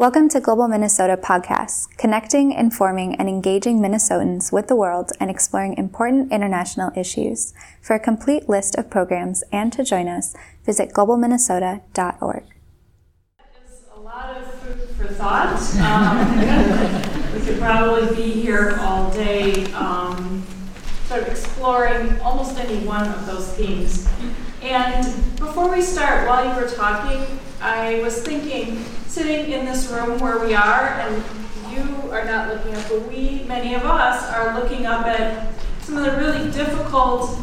Welcome 0.00 0.30
to 0.30 0.40
Global 0.40 0.66
Minnesota 0.66 1.18
Podcasts, 1.18 1.86
connecting, 1.98 2.52
informing, 2.52 3.16
and 3.16 3.28
engaging 3.28 3.80
Minnesotans 3.80 4.50
with 4.50 4.66
the 4.66 4.74
world 4.74 5.10
and 5.20 5.30
exploring 5.30 5.76
important 5.76 6.32
international 6.32 6.90
issues. 6.96 7.52
For 7.82 7.96
a 7.96 8.00
complete 8.00 8.48
list 8.48 8.76
of 8.76 8.88
programs 8.88 9.44
and 9.52 9.70
to 9.74 9.84
join 9.84 10.08
us, 10.08 10.34
visit 10.64 10.94
globalminnesota.org. 10.94 12.44
It's 13.38 13.82
a 13.94 14.00
lot 14.00 14.38
of 14.38 14.54
food 14.54 14.88
for 14.96 15.08
thought. 15.12 15.60
Um, 15.82 17.34
we 17.34 17.44
could 17.44 17.60
probably 17.60 18.16
be 18.16 18.30
here 18.30 18.78
all 18.80 19.10
day 19.10 19.70
um, 19.74 20.42
sort 21.08 21.24
of 21.24 21.28
exploring 21.28 22.18
almost 22.20 22.58
any 22.58 22.86
one 22.86 23.06
of 23.06 23.26
those 23.26 23.52
themes. 23.52 24.08
And 24.62 25.04
before 25.36 25.70
we 25.70 25.80
start, 25.80 26.28
while 26.28 26.46
you 26.46 26.60
were 26.60 26.68
talking, 26.68 27.38
I 27.62 28.00
was 28.00 28.22
thinking, 28.22 28.84
sitting 29.06 29.52
in 29.52 29.64
this 29.64 29.88
room 29.88 30.18
where 30.18 30.38
we 30.38 30.54
are, 30.54 30.88
and 31.00 31.22
you 31.72 32.10
are 32.10 32.24
not 32.24 32.48
looking 32.48 32.74
up, 32.74 32.88
but 32.88 33.08
we, 33.08 33.44
many 33.48 33.74
of 33.74 33.84
us, 33.84 34.30
are 34.32 34.60
looking 34.60 34.84
up 34.84 35.06
at 35.06 35.48
some 35.80 35.96
of 35.96 36.04
the 36.04 36.12
really 36.18 36.50
difficult 36.50 37.38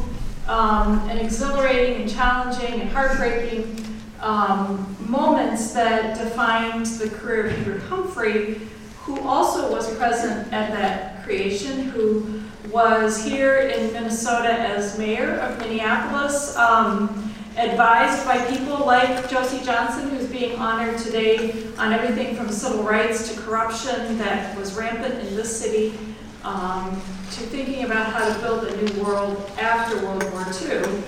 um, 0.48 1.00
and 1.09 1.20
exhilarating 1.20 2.02
and 2.02 2.09
challenging 2.09 2.82
and 2.82 2.90
heartbreaking 2.92 3.84
um, 4.22 4.95
moments 5.00 5.72
that 5.73 6.18
defined 6.18 6.86
the 6.86 7.09
career 7.09 7.48
of 7.48 7.58
Hubert 7.58 7.81
Humphrey, 7.84 8.62
who 9.08 9.18
also 9.22 9.72
was 9.72 9.96
present 9.96 10.52
at 10.52 10.70
that 10.74 11.24
creation, 11.24 11.84
who 11.84 12.42
was 12.70 13.24
here 13.24 13.58
in 13.60 13.94
Minnesota 13.94 14.52
as 14.52 15.00
mayor 15.00 15.36
of 15.40 15.58
Minneapolis. 15.60 16.56
Um, 16.58 17.24
advised 17.56 18.24
by 18.26 18.38
people 18.52 18.86
like 18.86 19.30
Josie 19.30 19.64
Johnson, 19.66 20.10
who's 20.10 20.28
being 20.28 20.60
honored 20.60 21.00
today 21.00 21.66
on 21.78 21.94
everything 21.94 22.36
from 22.36 22.52
civil 22.52 22.84
rights 22.84 23.34
to 23.34 23.42
corruption 23.42 24.18
that 24.18 24.56
was 24.58 24.76
rampant 24.76 25.26
in 25.26 25.36
this 25.36 25.58
city, 25.58 25.98
um, 26.44 26.92
to 27.31 27.42
thinking 27.48 27.86
about 27.86 28.12
how 28.12 28.28
to 28.28 28.40
build 28.42 28.66
a 28.66 28.81
new 28.81 29.03
world 29.03 29.52
after 29.58 30.06
World 30.06 30.30
War 30.34 30.46
II. 30.62 31.02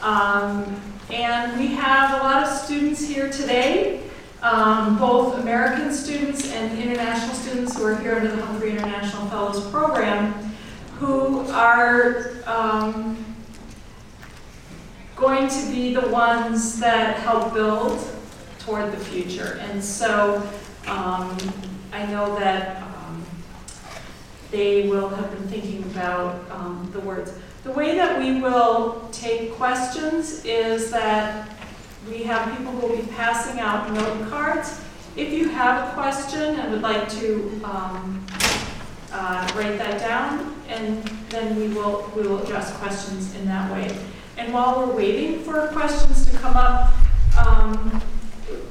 Um, 0.00 0.80
and 1.10 1.60
we 1.60 1.68
have 1.68 2.20
a 2.20 2.24
lot 2.24 2.42
of 2.42 2.48
students 2.48 3.06
here 3.06 3.30
today, 3.30 4.02
um, 4.42 4.98
both 4.98 5.38
American 5.38 5.92
students 5.92 6.52
and 6.52 6.76
international 6.78 7.34
students 7.34 7.76
who 7.76 7.84
are 7.84 7.96
here 7.96 8.16
under 8.16 8.34
the 8.34 8.44
Humphrey 8.44 8.72
International 8.72 9.26
Fellows 9.28 9.70
Program, 9.70 10.32
who 10.98 11.40
are 11.50 12.32
um, 12.46 13.24
going 15.14 15.48
to 15.48 15.70
be 15.70 15.94
the 15.94 16.08
ones 16.08 16.80
that 16.80 17.18
help 17.20 17.54
build 17.54 18.04
toward 18.58 18.90
the 18.90 18.96
future. 18.96 19.60
And 19.70 19.82
so 19.82 20.36
um, 20.88 21.36
I 21.92 22.04
know 22.06 22.36
that 22.38 22.82
um, 22.82 23.24
they 24.50 24.88
will 24.88 25.08
have 25.08 25.30
been 25.30 25.48
thinking 25.48 25.84
about 25.84 26.50
um, 26.50 26.88
the 26.92 27.00
words. 27.00 27.32
The 27.62 27.70
way 27.70 27.94
that 27.94 28.18
we 28.18 28.40
will 28.40 29.08
take 29.12 29.52
questions 29.52 30.44
is 30.44 30.90
that 30.90 31.48
we 32.08 32.22
have 32.24 32.56
people 32.56 32.72
who 32.72 32.88
will 32.88 32.96
be 32.96 33.06
passing 33.12 33.60
out 33.60 33.90
note 33.92 34.28
cards. 34.28 34.80
If 35.16 35.32
you 35.32 35.48
have 35.48 35.88
a 35.88 35.92
question 35.94 36.58
and 36.58 36.72
would 36.72 36.82
like 36.82 37.08
to 37.10 37.60
um, 37.64 38.26
uh, 39.12 39.52
write 39.54 39.78
that 39.78 40.00
down, 40.00 40.54
and 40.68 41.04
then 41.28 41.56
we 41.56 41.68
will 41.68 42.10
we 42.16 42.22
will 42.22 42.42
address 42.42 42.74
questions 42.78 43.34
in 43.36 43.46
that 43.46 43.70
way. 43.70 43.96
And 44.38 44.52
while 44.52 44.86
we're 44.86 44.96
waiting 44.96 45.42
for 45.42 45.68
questions 45.68 46.26
to 46.26 46.36
come 46.38 46.56
up, 46.56 46.92
um, 47.38 48.02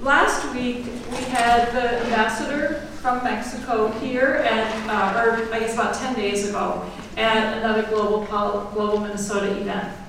last 0.02 0.52
week 0.54 0.86
we 1.12 1.24
had 1.26 1.72
the 1.72 2.04
ambassador 2.04 2.88
from 3.02 3.24
Mexico 3.24 3.92
here 4.00 4.44
at, 4.46 4.90
uh, 4.90 5.20
or 5.20 5.54
I 5.54 5.60
guess 5.60 5.74
about 5.74 5.96
10 5.96 6.16
days 6.16 6.50
ago, 6.50 6.86
at 7.18 7.58
another 7.58 7.84
Global, 7.84 8.26
Global 8.26 9.00
Minnesota 9.00 9.60
event. 9.60 10.01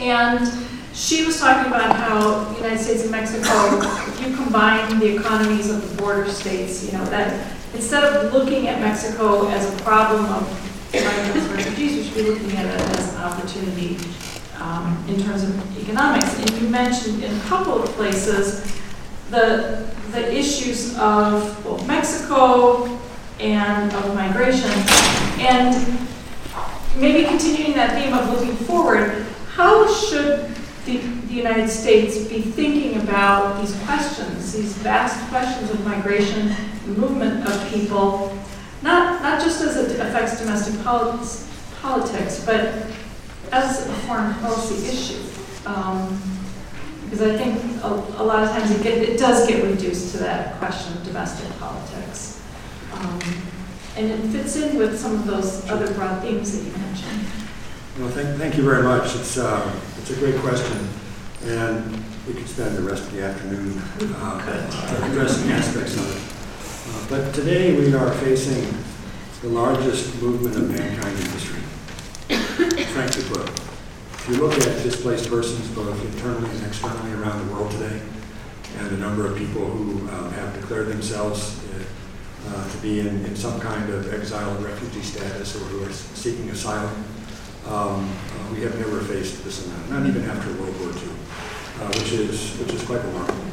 And 0.00 0.50
she 0.94 1.26
was 1.26 1.38
talking 1.38 1.70
about 1.70 1.94
how 1.94 2.44
the 2.44 2.56
United 2.56 2.82
States 2.82 3.02
and 3.02 3.10
Mexico, 3.10 3.80
if 4.08 4.26
you 4.26 4.34
combine 4.34 4.98
the 4.98 5.16
economies 5.16 5.70
of 5.70 5.88
the 5.88 6.02
border 6.02 6.28
states, 6.30 6.84
you 6.86 6.96
know, 6.96 7.04
that 7.06 7.54
instead 7.74 8.02
of 8.04 8.32
looking 8.32 8.66
at 8.66 8.80
Mexico 8.80 9.46
as 9.48 9.72
a 9.72 9.82
problem 9.82 10.24
of 10.24 10.92
migrants 10.94 11.36
and 11.36 11.54
refugees, 11.54 11.96
we 11.96 12.02
should 12.04 12.14
be 12.14 12.22
looking 12.22 12.56
at 12.56 12.64
it 12.64 12.98
as 12.98 13.14
an 13.14 13.20
opportunity 13.20 13.98
um, 14.58 15.04
in 15.06 15.22
terms 15.22 15.42
of 15.42 15.78
economics. 15.78 16.38
And 16.38 16.50
you 16.62 16.68
mentioned 16.68 17.22
in 17.22 17.36
a 17.36 17.40
couple 17.40 17.82
of 17.82 17.88
places 17.90 18.80
the, 19.28 19.86
the 20.12 20.34
issues 20.34 20.98
of 20.98 21.62
both 21.62 21.86
Mexico 21.86 22.98
and 23.38 23.92
of 23.92 24.14
migration. 24.14 24.70
And 25.38 26.08
maybe 26.96 27.28
continuing 27.28 27.74
that 27.74 28.02
theme 28.02 28.14
of 28.14 28.28
looking 28.30 28.56
forward, 28.66 29.26
how 29.60 29.86
should 29.92 30.48
the, 30.86 30.96
the 30.96 31.34
United 31.34 31.68
States 31.68 32.16
be 32.28 32.40
thinking 32.40 32.98
about 33.02 33.60
these 33.60 33.78
questions, 33.84 34.54
these 34.54 34.72
vast 34.78 35.20
questions 35.28 35.68
of 35.68 35.84
migration, 35.84 36.56
movement 36.86 37.46
of 37.46 37.68
people, 37.68 38.34
not, 38.80 39.20
not 39.20 39.38
just 39.38 39.60
as 39.60 39.76
it 39.76 40.00
affects 40.00 40.40
domestic 40.40 40.82
politics, 40.82 41.46
politics 41.82 42.42
but 42.46 42.86
as 43.52 43.86
a 43.86 43.92
foreign 44.06 44.32
policy 44.36 44.88
issue. 44.88 45.22
Um, 45.66 46.18
because 47.04 47.20
I 47.20 47.36
think 47.36 47.82
a, 47.82 47.88
a, 48.22 48.24
lot 48.24 48.44
of 48.44 48.48
times 48.48 48.70
it, 48.70 48.82
get, 48.82 48.96
it 48.96 49.18
does 49.18 49.46
get 49.46 49.62
reduced 49.62 50.12
to 50.12 50.18
that 50.20 50.56
question 50.56 50.96
of 50.96 51.04
domestic 51.04 51.50
politics. 51.58 52.42
Um, 52.94 53.20
and 53.96 54.10
it 54.10 54.20
fits 54.28 54.56
in 54.56 54.78
with 54.78 54.98
some 54.98 55.16
of 55.16 55.26
those 55.26 55.68
other 55.68 55.92
broad 55.92 56.22
themes 56.22 56.56
that 56.56 56.64
you 56.64 56.72
mentioned. 56.78 57.29
Well, 57.98 58.08
thank, 58.10 58.38
thank 58.38 58.56
you 58.56 58.62
very 58.62 58.84
much. 58.84 59.16
It's, 59.16 59.36
uh, 59.36 59.80
it's 59.98 60.10
a 60.10 60.16
great 60.16 60.36
question. 60.36 60.88
And 61.44 62.04
we 62.26 62.34
could 62.34 62.48
spend 62.48 62.76
the 62.76 62.82
rest 62.82 63.02
of 63.02 63.12
the 63.12 63.22
afternoon 63.22 63.76
uh, 64.14 65.08
addressing 65.10 65.50
aspects 65.50 65.96
of 65.96 66.06
it. 66.06 66.22
Uh, 66.94 67.06
but 67.08 67.34
today 67.34 67.76
we 67.76 67.92
are 67.94 68.12
facing 68.18 68.72
the 69.42 69.48
largest 69.48 70.22
movement 70.22 70.56
of 70.56 70.70
mankind 70.70 71.18
in 71.18 71.26
history, 71.32 71.60
frankly 72.92 73.24
put. 73.24 73.48
If 73.48 74.28
you 74.28 74.36
look 74.36 74.52
at 74.54 74.82
displaced 74.82 75.28
persons 75.28 75.68
both 75.74 76.00
internally 76.14 76.50
and 76.50 76.66
externally 76.66 77.12
around 77.12 77.44
the 77.44 77.52
world 77.52 77.70
today, 77.72 78.00
and 78.78 78.90
the 78.90 78.98
number 78.98 79.26
of 79.26 79.36
people 79.36 79.66
who 79.66 80.08
uh, 80.08 80.30
have 80.30 80.54
declared 80.54 80.88
themselves 80.88 81.58
uh, 82.48 82.70
to 82.70 82.78
be 82.78 83.00
in, 83.00 83.24
in, 83.26 83.36
some 83.36 83.60
kind 83.60 83.92
of 83.92 84.12
exile 84.14 84.56
or 84.56 84.66
refugee 84.66 85.02
status 85.02 85.54
or 85.56 85.58
who 85.66 85.84
are 85.84 85.92
seeking 85.92 86.48
asylum, 86.50 87.04
um, 87.68 88.08
we 88.52 88.60
have 88.62 88.78
never 88.78 89.00
faced 89.00 89.44
this 89.44 89.66
amount, 89.66 89.90
not 89.90 90.06
even 90.06 90.24
after 90.30 90.52
World 90.54 90.78
War 90.80 90.90
II, 90.90 91.10
uh, 91.80 91.86
which, 91.98 92.12
is, 92.12 92.56
which 92.58 92.72
is 92.72 92.84
quite 92.84 93.04
remarkable. 93.04 93.50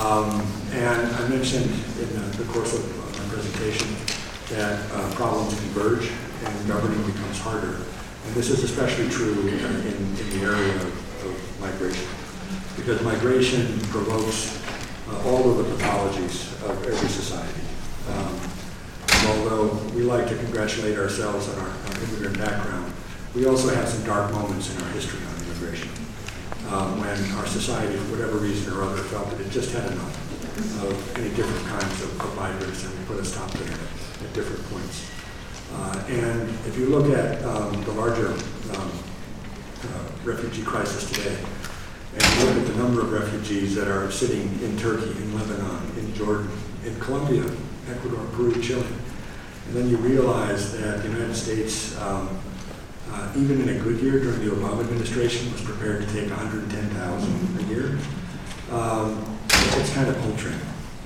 Um, 0.00 0.46
and 0.72 1.14
I 1.16 1.28
mentioned 1.28 1.70
in 2.00 2.08
the, 2.12 2.42
the 2.42 2.52
course 2.52 2.74
of 2.74 2.84
my 3.18 3.34
presentation 3.34 3.88
that 4.50 4.90
uh, 4.92 5.10
problems 5.14 5.54
converge 5.54 6.10
and 6.44 6.68
governing 6.68 7.02
becomes 7.06 7.38
harder. 7.38 7.76
And 8.26 8.34
this 8.34 8.50
is 8.50 8.64
especially 8.64 9.08
true 9.08 9.48
in, 9.48 9.58
in 9.58 10.14
the 10.14 10.44
area 10.44 10.74
of, 10.74 11.24
of, 11.24 11.60
migration, 11.60 12.06
because 12.76 13.02
migration 13.02 13.80
provokes 13.88 14.62
uh, 15.08 15.28
all 15.28 15.50
of 15.50 15.56
the 15.58 15.74
pathologies 15.76 16.52
of 16.68 16.84
every 16.84 17.08
society. 17.08 17.60
Um, 18.10 18.38
although 19.28 19.74
we 19.94 20.02
like 20.02 20.28
to 20.28 20.36
congratulate 20.36 20.98
ourselves 20.98 21.48
on 21.48 21.58
our, 21.58 21.68
our 21.68 22.02
immigrant 22.02 22.38
background, 22.38 22.92
we 23.36 23.44
also 23.44 23.68
have 23.74 23.86
some 23.86 24.02
dark 24.04 24.32
moments 24.32 24.74
in 24.74 24.82
our 24.82 24.88
history 24.92 25.20
on 25.26 25.44
immigration 25.44 25.90
um, 26.70 26.98
when 26.98 27.30
our 27.36 27.46
society, 27.46 27.94
for 27.94 28.16
whatever 28.16 28.38
reason 28.38 28.72
or 28.72 28.82
other, 28.82 28.96
felt 29.12 29.28
that 29.28 29.38
it 29.40 29.50
just 29.50 29.72
had 29.72 29.92
enough 29.92 30.16
of 30.82 31.18
any 31.18 31.28
different 31.36 31.66
kinds 31.68 32.02
of, 32.02 32.16
migrants 32.34 32.84
and 32.84 33.06
put 33.06 33.18
a 33.18 33.24
stop 33.24 33.50
to 33.50 33.62
it 33.62 33.70
at 33.70 34.32
different 34.34 34.62
points. 34.70 35.10
Uh, 35.72 36.04
and 36.08 36.48
if 36.66 36.76
you 36.78 36.86
look 36.86 37.10
at 37.16 37.42
um, 37.44 37.82
the 37.84 37.92
larger 37.92 38.28
um, 38.74 38.92
uh, 39.84 40.08
refugee 40.24 40.62
crisis 40.62 41.10
today, 41.10 41.36
and 42.14 42.22
you 42.22 42.46
look 42.46 42.56
at 42.56 42.66
the 42.66 42.76
number 42.76 43.00
of 43.00 43.10
refugees 43.10 43.74
that 43.74 43.88
are 43.88 44.10
sitting 44.10 44.48
in 44.62 44.78
Turkey, 44.78 45.10
in 45.10 45.34
Lebanon, 45.34 45.82
in 45.98 46.14
Jordan, 46.14 46.50
in 46.84 46.98
Colombia, 47.00 47.44
Ecuador, 47.90 48.24
Peru, 48.32 48.62
Chile, 48.62 48.86
and 49.66 49.76
then 49.76 49.88
you 49.88 49.96
realize 49.96 50.72
that 50.78 51.02
the 51.02 51.08
United 51.08 51.34
States 51.34 51.98
um, 52.00 52.38
uh, 53.12 53.32
even 53.36 53.60
in 53.62 53.68
a 53.68 53.78
good 53.80 54.00
year 54.00 54.20
during 54.20 54.40
the 54.40 54.54
Obama 54.54 54.80
administration, 54.80 55.52
was 55.52 55.62
prepared 55.62 56.06
to 56.06 56.12
take 56.12 56.28
110,000 56.30 57.60
a 57.60 57.62
year. 57.72 57.98
Um, 58.70 59.38
it's 59.48 59.92
kind 59.92 60.08
of 60.08 60.18
paltry. 60.18 60.54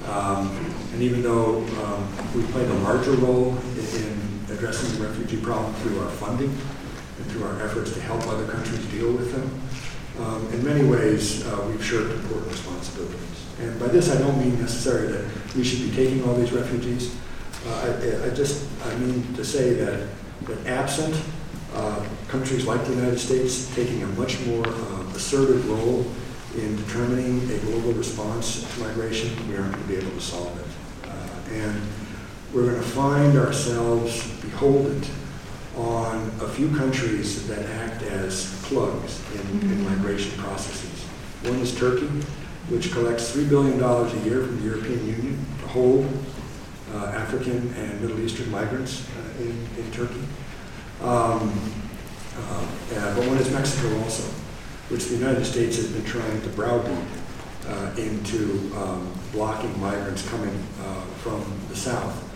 Um, 0.06 0.48
and 0.92 1.02
even 1.02 1.22
though 1.22 1.58
um, 1.84 2.08
we 2.34 2.42
played 2.52 2.68
a 2.68 2.74
larger 2.74 3.12
role 3.12 3.56
in, 3.56 4.02
in, 4.02 4.30
addressing 4.50 4.98
the 4.98 5.06
refugee 5.06 5.36
problem 5.36 5.72
through 5.74 6.00
our 6.00 6.10
funding 6.10 6.50
and 6.50 7.26
through 7.30 7.44
our 7.44 7.62
efforts 7.62 7.92
to 7.92 8.00
help 8.00 8.26
other 8.26 8.46
countries 8.50 8.84
deal 8.86 9.12
with 9.12 9.32
them, 9.32 10.24
um, 10.24 10.52
in 10.52 10.64
many 10.64 10.84
ways 10.84 11.46
uh, 11.46 11.64
we've 11.68 11.84
shared 11.84 12.10
important 12.10 12.50
responsibilities. 12.50 13.46
And 13.60 13.78
by 13.78 13.88
this, 13.88 14.10
I 14.10 14.18
don't 14.18 14.38
mean 14.38 14.58
necessarily 14.60 15.12
that 15.12 15.54
we 15.54 15.62
should 15.62 15.88
be 15.88 15.94
taking 15.94 16.24
all 16.24 16.34
these 16.34 16.52
refugees. 16.52 17.14
Uh, 17.66 17.94
I, 18.24 18.26
I 18.26 18.30
just, 18.34 18.66
I 18.84 18.94
mean 18.96 19.34
to 19.34 19.44
say 19.44 19.74
that, 19.74 20.08
that 20.46 20.66
absent 20.66 21.14
uh, 21.74 22.04
countries 22.28 22.66
like 22.66 22.84
the 22.84 22.94
United 22.94 23.18
States 23.18 23.72
taking 23.74 24.02
a 24.02 24.06
much 24.08 24.44
more 24.46 24.66
uh, 24.66 25.12
assertive 25.14 25.68
role 25.68 26.04
in 26.56 26.76
determining 26.76 27.48
a 27.50 27.58
global 27.60 27.92
response 27.92 28.62
to 28.74 28.80
migration, 28.80 29.30
we 29.48 29.56
aren't 29.56 29.72
going 29.72 29.82
to 29.82 29.88
be 29.88 29.96
able 29.96 30.10
to 30.10 30.20
solve 30.20 30.58
it. 30.58 31.08
Uh, 31.08 31.54
and 31.54 31.80
we're 32.52 32.64
going 32.64 32.82
to 32.82 32.88
find 32.88 33.38
ourselves 33.38 34.28
beholden 34.40 35.02
on 35.76 36.30
a 36.40 36.48
few 36.48 36.74
countries 36.76 37.46
that 37.46 37.64
act 37.66 38.02
as 38.02 38.60
plugs 38.64 39.22
in, 39.34 39.40
in 39.40 39.46
mm-hmm. 39.60 39.84
migration 39.84 40.36
processes. 40.38 41.04
One 41.44 41.60
is 41.60 41.76
Turkey, 41.76 42.08
which 42.68 42.90
collects 42.92 43.34
$3 43.34 43.48
billion 43.48 43.80
a 43.80 44.28
year 44.28 44.44
from 44.44 44.58
the 44.58 44.66
European 44.66 45.06
Union 45.06 45.46
to 45.60 45.68
hold 45.68 46.06
uh, 46.94 47.06
African 47.06 47.72
and 47.74 48.00
Middle 48.00 48.18
Eastern 48.20 48.50
migrants 48.50 49.06
uh, 49.16 49.42
in, 49.42 49.56
in 49.78 49.90
Turkey. 49.92 50.20
Um, 51.02 51.52
uh, 52.36 52.66
but 53.14 53.26
one 53.26 53.38
is 53.38 53.50
Mexico 53.50 53.98
also, 54.02 54.24
which 54.88 55.06
the 55.06 55.16
United 55.16 55.44
States 55.44 55.76
has 55.76 55.88
been 55.88 56.04
trying 56.04 56.40
to 56.42 56.48
browbeat 56.50 56.98
uh, 57.68 57.92
into 57.96 58.72
um, 58.76 59.12
blocking 59.32 59.78
migrants 59.80 60.28
coming 60.28 60.54
uh, 60.82 61.00
from 61.22 61.44
the 61.68 61.76
south 61.76 62.26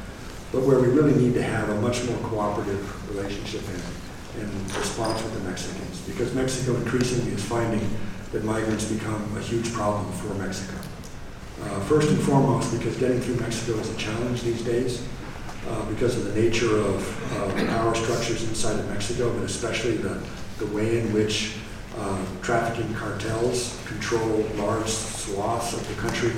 but 0.55 0.63
where 0.63 0.79
we 0.79 0.87
really 0.87 1.15
need 1.21 1.35
to 1.35 1.43
have 1.43 1.69
a 1.69 1.81
much 1.81 2.05
more 2.05 2.17
cooperative 2.29 3.11
relationship 3.11 3.61
in, 3.69 4.41
in 4.41 4.49
response 4.79 5.21
with 5.25 5.35
the 5.35 5.41
Mexicans, 5.51 6.01
because 6.03 6.33
Mexico 6.33 6.77
increasingly 6.77 7.33
is 7.33 7.43
finding 7.45 7.83
that 8.31 8.45
migrants 8.45 8.85
become 8.85 9.37
a 9.37 9.41
huge 9.41 9.73
problem 9.73 10.11
for 10.13 10.33
Mexico. 10.35 10.79
Uh, 11.61 11.81
first 11.81 12.09
and 12.09 12.21
foremost, 12.21 12.71
because 12.79 12.97
getting 12.99 13.21
through 13.21 13.35
Mexico 13.37 13.77
is 13.81 13.91
a 13.91 13.97
challenge 13.97 14.43
these 14.43 14.63
days, 14.63 15.05
uh, 15.69 15.85
because 15.87 16.17
of 16.17 16.33
the 16.33 16.41
nature 16.41 16.79
of 16.79 17.57
power 17.69 17.95
structures 17.95 18.47
inside 18.49 18.79
of 18.79 18.89
Mexico, 18.91 19.33
but 19.33 19.45
especially 19.45 19.97
the, 19.97 20.21
the 20.59 20.67
way 20.67 21.01
in 21.01 21.13
which 21.13 21.55
uh, 21.99 22.25
trafficking 22.43 22.93
cartels 22.95 23.79
control 23.87 24.45
large 24.57 24.89
swaths 24.89 25.73
of 25.75 25.87
the 25.89 25.95
country 25.95 26.33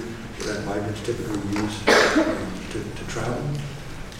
that 0.44 0.64
migrants 0.67 1.00
typically 1.05 1.40
use 1.61 1.88
uh, 1.88 2.46
to, 2.70 2.82
to 2.82 3.06
travel. 3.08 3.43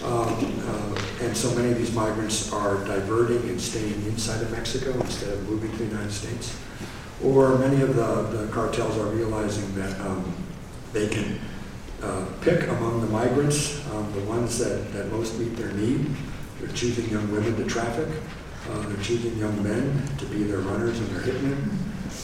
Um, 0.03 0.61
uh, 0.67 1.01
and 1.21 1.35
so 1.35 1.53
many 1.55 1.71
of 1.71 1.77
these 1.77 1.93
migrants 1.93 2.51
are 2.51 2.83
diverting 2.85 3.49
and 3.49 3.59
staying 3.59 3.93
inside 4.05 4.41
of 4.41 4.51
Mexico 4.51 4.93
instead 4.93 5.33
of 5.33 5.49
moving 5.49 5.71
to 5.71 5.77
the 5.77 5.85
United 5.85 6.11
States. 6.11 6.55
Or 7.23 7.57
many 7.57 7.81
of 7.81 7.95
the, 7.95 8.21
the 8.37 8.51
cartels 8.51 8.97
are 8.97 9.07
realizing 9.07 9.73
that 9.75 9.99
um, 10.01 10.35
they 10.93 11.07
can 11.07 11.39
uh, 12.01 12.25
pick 12.41 12.67
among 12.67 13.01
the 13.01 13.07
migrants 13.07 13.85
um, 13.91 14.11
the 14.13 14.21
ones 14.21 14.57
that, 14.59 14.93
that 14.93 15.11
most 15.11 15.37
meet 15.39 15.55
their 15.55 15.71
need. 15.73 16.05
They're 16.59 16.69
choosing 16.69 17.09
young 17.09 17.31
women 17.31 17.55
to 17.55 17.65
traffic. 17.65 18.07
Uh, 18.69 18.79
they're 18.87 19.03
choosing 19.03 19.37
young 19.37 19.61
men 19.63 20.07
to 20.17 20.25
be 20.25 20.43
their 20.43 20.59
runners 20.59 20.99
and 20.99 21.09
their 21.09 21.21
hitmen. 21.21 21.57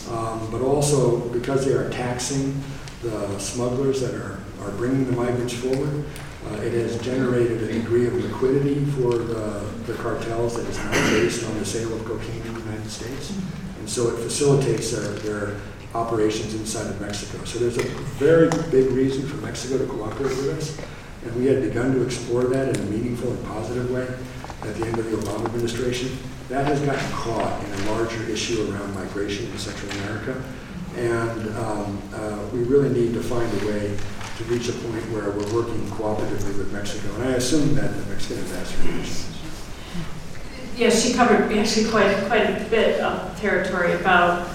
Um, 0.10 0.52
but 0.52 0.62
also 0.62 1.30
because 1.30 1.66
they 1.66 1.74
are 1.74 1.90
taxing 1.90 2.62
the 3.02 3.38
smugglers 3.40 4.02
that 4.02 4.14
are, 4.16 4.40
are 4.62 4.72
bringing 4.72 5.06
the 5.06 5.12
migrants 5.12 5.54
forward, 5.54 6.06
uh, 6.50 6.56
it 6.56 6.74
has 6.74 7.00
generated 7.02 7.64
a 7.64 7.74
degree 7.74 8.08
of 8.08 8.14
liquidity 8.14 8.84
for 8.86 9.18
the, 9.18 9.66
the 9.86 9.94
cartels 9.96 10.56
that 10.56 10.68
is 10.68 10.78
not 10.78 10.94
based 11.12 11.46
on 11.46 11.58
the 11.58 11.66
sale 11.66 11.94
of 11.94 12.04
cocaine 12.06 12.42
in 12.42 12.54
the 12.54 12.60
United 12.60 12.90
States. 12.90 13.38
And 13.80 13.90
so 13.90 14.10
it 14.10 14.22
facilitates 14.22 14.92
their, 14.92 15.08
their 15.20 15.58
operations 15.96 16.56
inside 16.56 16.88
of 16.88 17.00
Mexico. 17.00 17.44
So 17.46 17.60
there's 17.60 17.78
a 17.78 17.88
very 18.18 18.50
big 18.72 18.92
reason 18.92 19.28
for 19.28 19.38
Mexico 19.38 19.78
to 19.78 19.86
cooperate 19.86 20.36
with 20.38 20.58
us. 20.58 20.80
And 21.24 21.36
we 21.36 21.46
had 21.46 21.62
begun 21.62 21.94
to 21.94 22.04
explore 22.04 22.46
that 22.46 22.76
in 22.76 22.82
a 22.82 22.86
meaningful 22.90 23.32
and 23.32 23.46
positive 23.46 23.90
way 23.92 24.08
at 24.68 24.76
the 24.76 24.86
end 24.86 24.98
of 24.98 25.10
the 25.10 25.18
Obama 25.18 25.46
administration. 25.46 26.18
That 26.50 26.66
has 26.66 26.82
gotten 26.82 27.12
caught 27.12 27.64
in 27.64 27.74
a 27.74 27.92
larger 27.92 28.24
issue 28.24 28.70
around 28.72 28.94
migration 28.96 29.50
in 29.50 29.58
Central 29.58 29.92
America. 29.92 30.44
And 30.96 31.56
um, 31.58 32.02
uh, 32.14 32.40
we 32.52 32.64
really 32.64 32.90
need 32.90 33.14
to 33.14 33.24
find 33.24 33.52
a 33.62 33.68
way 33.68 33.98
to 34.38 34.44
reach 34.46 34.68
a 34.70 34.74
point 34.74 35.04
where 35.12 35.30
we're 35.32 35.54
working 35.54 35.80
cooperatively 35.88 36.58
with 36.58 36.72
Mexico. 36.74 37.14
And 37.16 37.24
I 37.30 37.32
assume 37.34 37.76
that 37.76 37.96
the 37.96 38.06
Mexican 38.12 38.44
ambassador. 38.44 38.90
Yes, 40.76 41.06
she 41.06 41.14
covered 41.14 41.52
actually 41.56 41.90
quite 41.90 42.16
quite 42.26 42.50
a 42.50 42.66
bit 42.70 43.00
of 43.00 43.40
territory 43.40 43.94
about 43.94 44.48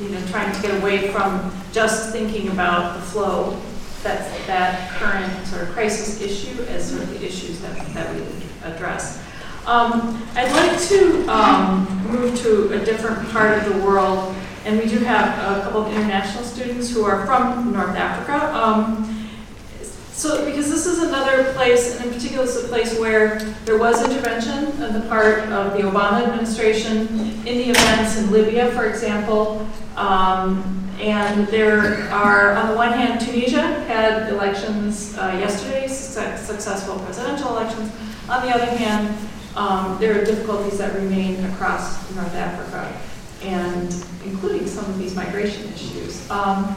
you 0.00 0.08
know 0.10 0.26
trying 0.26 0.54
to 0.54 0.62
get 0.62 0.80
away 0.80 1.08
from 1.08 1.52
just 1.72 2.12
thinking 2.12 2.48
about 2.48 2.96
the 2.96 3.02
flow 3.02 3.60
that's 4.02 4.46
that 4.46 4.90
current 4.92 5.46
sort 5.46 5.62
of 5.62 5.70
crisis 5.70 6.20
issue 6.20 6.62
as 6.64 6.90
sort 6.90 7.02
of 7.02 7.10
the 7.10 7.26
issues 7.26 7.60
that, 7.60 7.76
that 7.94 8.14
we 8.14 8.22
address. 8.62 9.22
Um, 9.66 10.26
I'd 10.34 10.52
like 10.52 10.80
to 10.88 11.26
um, 11.26 12.06
move 12.06 12.38
to 12.40 12.72
a 12.80 12.84
different 12.84 13.28
part 13.30 13.58
of 13.58 13.72
the 13.72 13.84
world 13.84 14.34
and 14.64 14.78
we 14.78 14.86
do 14.86 14.98
have 14.98 15.58
a 15.58 15.62
couple 15.62 15.82
of 15.82 15.92
international 15.92 16.44
students 16.44 16.90
who 16.90 17.04
are 17.04 17.26
from 17.26 17.72
North 17.72 17.96
Africa. 17.96 18.54
Um, 18.54 19.17
so, 20.18 20.44
because 20.44 20.68
this 20.68 20.84
is 20.84 20.98
another 20.98 21.52
place, 21.52 21.94
and 21.94 22.06
in 22.06 22.12
particular, 22.12 22.42
it's 22.42 22.56
a 22.56 22.66
place 22.66 22.98
where 22.98 23.38
there 23.64 23.78
was 23.78 24.02
intervention 24.02 24.66
on 24.82 24.92
the 24.92 25.06
part 25.08 25.44
of 25.50 25.74
the 25.74 25.84
Obama 25.84 26.26
administration 26.26 27.06
in 27.46 27.56
the 27.58 27.70
events 27.70 28.18
in 28.18 28.32
Libya, 28.32 28.72
for 28.72 28.86
example. 28.86 29.64
Um, 29.96 30.74
and 31.00 31.46
there 31.46 32.10
are, 32.10 32.54
on 32.54 32.68
the 32.68 32.74
one 32.74 32.92
hand, 32.92 33.20
Tunisia 33.20 33.62
had 33.84 34.28
elections 34.28 35.16
uh, 35.16 35.36
yesterday, 35.38 35.86
successful 35.86 36.98
presidential 36.98 37.50
elections. 37.50 37.92
On 38.28 38.44
the 38.44 38.52
other 38.52 38.66
hand, 38.66 39.16
um, 39.54 39.98
there 40.00 40.20
are 40.20 40.24
difficulties 40.24 40.78
that 40.78 40.94
remain 40.96 41.44
across 41.44 42.12
North 42.16 42.34
Africa 42.34 42.92
and 43.42 44.04
including 44.24 44.66
some 44.66 44.84
of 44.86 44.98
these 44.98 45.14
migration 45.14 45.72
issues. 45.72 46.28
Um, 46.28 46.74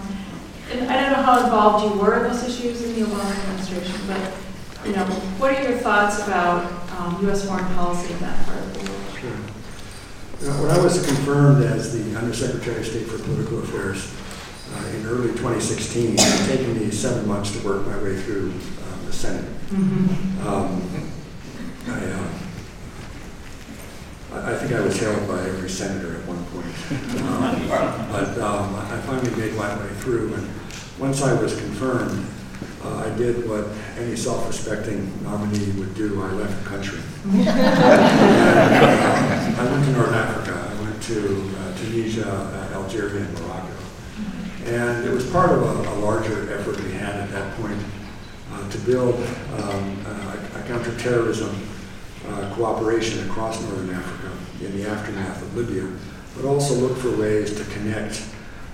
and 0.72 0.90
I 0.90 1.02
don't 1.02 1.12
know 1.12 1.24
how 1.24 1.44
involved 1.44 1.86
you 1.86 2.02
were 2.02 2.18
in 2.18 2.32
those 2.32 2.44
issues 2.44 2.82
in 2.84 2.96
the 2.96 3.02
Obama 3.08 3.32
administration, 3.44 3.96
but 4.08 4.34
you 4.86 4.96
know, 4.96 5.06
what 5.38 5.54
are 5.54 5.62
your 5.70 5.78
thoughts 5.80 6.26
about 6.26 6.66
um, 6.98 7.22
U.S. 7.26 7.46
foreign 7.46 7.66
policy 7.76 8.14
in 8.14 8.20
that 8.20 8.46
part 8.46 8.58
of 8.58 8.74
the 8.74 8.92
world? 8.92 9.04
Sure. 9.20 9.30
You 10.42 10.48
know, 10.48 10.64
when 10.64 10.72
I 10.72 10.80
was 10.84 11.06
confirmed 11.06 11.64
as 11.64 11.94
the 11.94 12.18
Undersecretary 12.18 12.80
of 12.80 12.86
State 12.86 13.08
for 13.08 13.20
Political 13.20 13.60
Affairs 13.60 14.12
uh, 14.74 14.98
in 14.98 15.06
early 15.06 15.30
2016, 15.30 16.16
it 16.18 16.46
taken 16.48 16.80
me 16.80 16.90
seven 16.90 17.28
months 17.28 17.52
to 17.52 17.66
work 17.66 17.86
my 17.86 18.02
way 18.02 18.20
through 18.20 18.52
uh, 18.52 19.06
the 19.06 19.14
Senate. 19.14 19.46
Mm-hmm. 19.70 20.48
Um, 20.48 20.82
I, 21.88 22.06
uh, 22.12 22.28
I 24.34 24.56
think 24.56 24.72
I 24.72 24.80
was 24.80 24.98
hailed 24.98 25.28
by 25.28 25.42
every 25.42 25.70
senator 25.70 26.16
at 26.16 26.26
one 26.26 26.44
point. 26.46 26.66
Um, 27.22 27.68
but 28.12 28.38
um, 28.40 28.76
I 28.76 29.00
finally 29.02 29.34
made 29.36 29.56
my 29.56 29.76
way 29.78 29.90
through, 30.00 30.34
and 30.34 30.50
once 31.02 31.24
I 31.24 31.34
was 31.34 31.56
confirmed, 31.56 32.28
uh, 32.84 32.98
I 32.98 33.10
did 33.18 33.50
what 33.50 33.66
any 33.98 34.16
self-respecting 34.16 35.24
nominee 35.24 35.72
would 35.80 35.96
do. 35.96 36.22
I 36.22 36.32
left 36.34 36.64
the 36.64 36.70
country. 36.70 37.00
and, 37.26 37.48
uh, 37.50 37.52
I 39.58 39.66
went 39.66 39.86
to 39.86 39.92
North 39.94 40.14
Africa. 40.14 40.54
I 40.54 40.82
went 40.84 41.02
to 41.02 41.56
uh, 41.58 41.78
Tunisia, 41.80 42.30
uh, 42.30 42.76
Algeria, 42.76 43.26
and 43.26 43.34
Morocco. 43.40 43.74
And 44.66 45.04
it 45.04 45.12
was 45.12 45.28
part 45.32 45.50
of 45.52 45.64
a, 45.64 45.90
a 45.90 45.96
larger 46.06 46.54
effort 46.54 46.80
we 46.84 46.92
had 46.92 47.16
at 47.16 47.32
that 47.32 47.58
point 47.58 47.82
uh, 48.54 48.70
to 48.70 48.78
build 48.80 49.16
um, 49.16 50.06
a, 50.06 50.60
a 50.60 50.64
counterterrorism 50.68 51.68
uh, 52.28 52.54
cooperation 52.56 53.28
across 53.28 53.60
Northern 53.64 53.90
Africa 53.96 54.32
in 54.64 54.78
the 54.78 54.88
aftermath 54.88 55.42
of 55.42 55.58
Libya, 55.58 55.92
but 56.36 56.46
also 56.46 56.76
look 56.76 56.96
for 57.00 57.10
ways 57.18 57.58
to 57.58 57.64
connect 57.74 58.24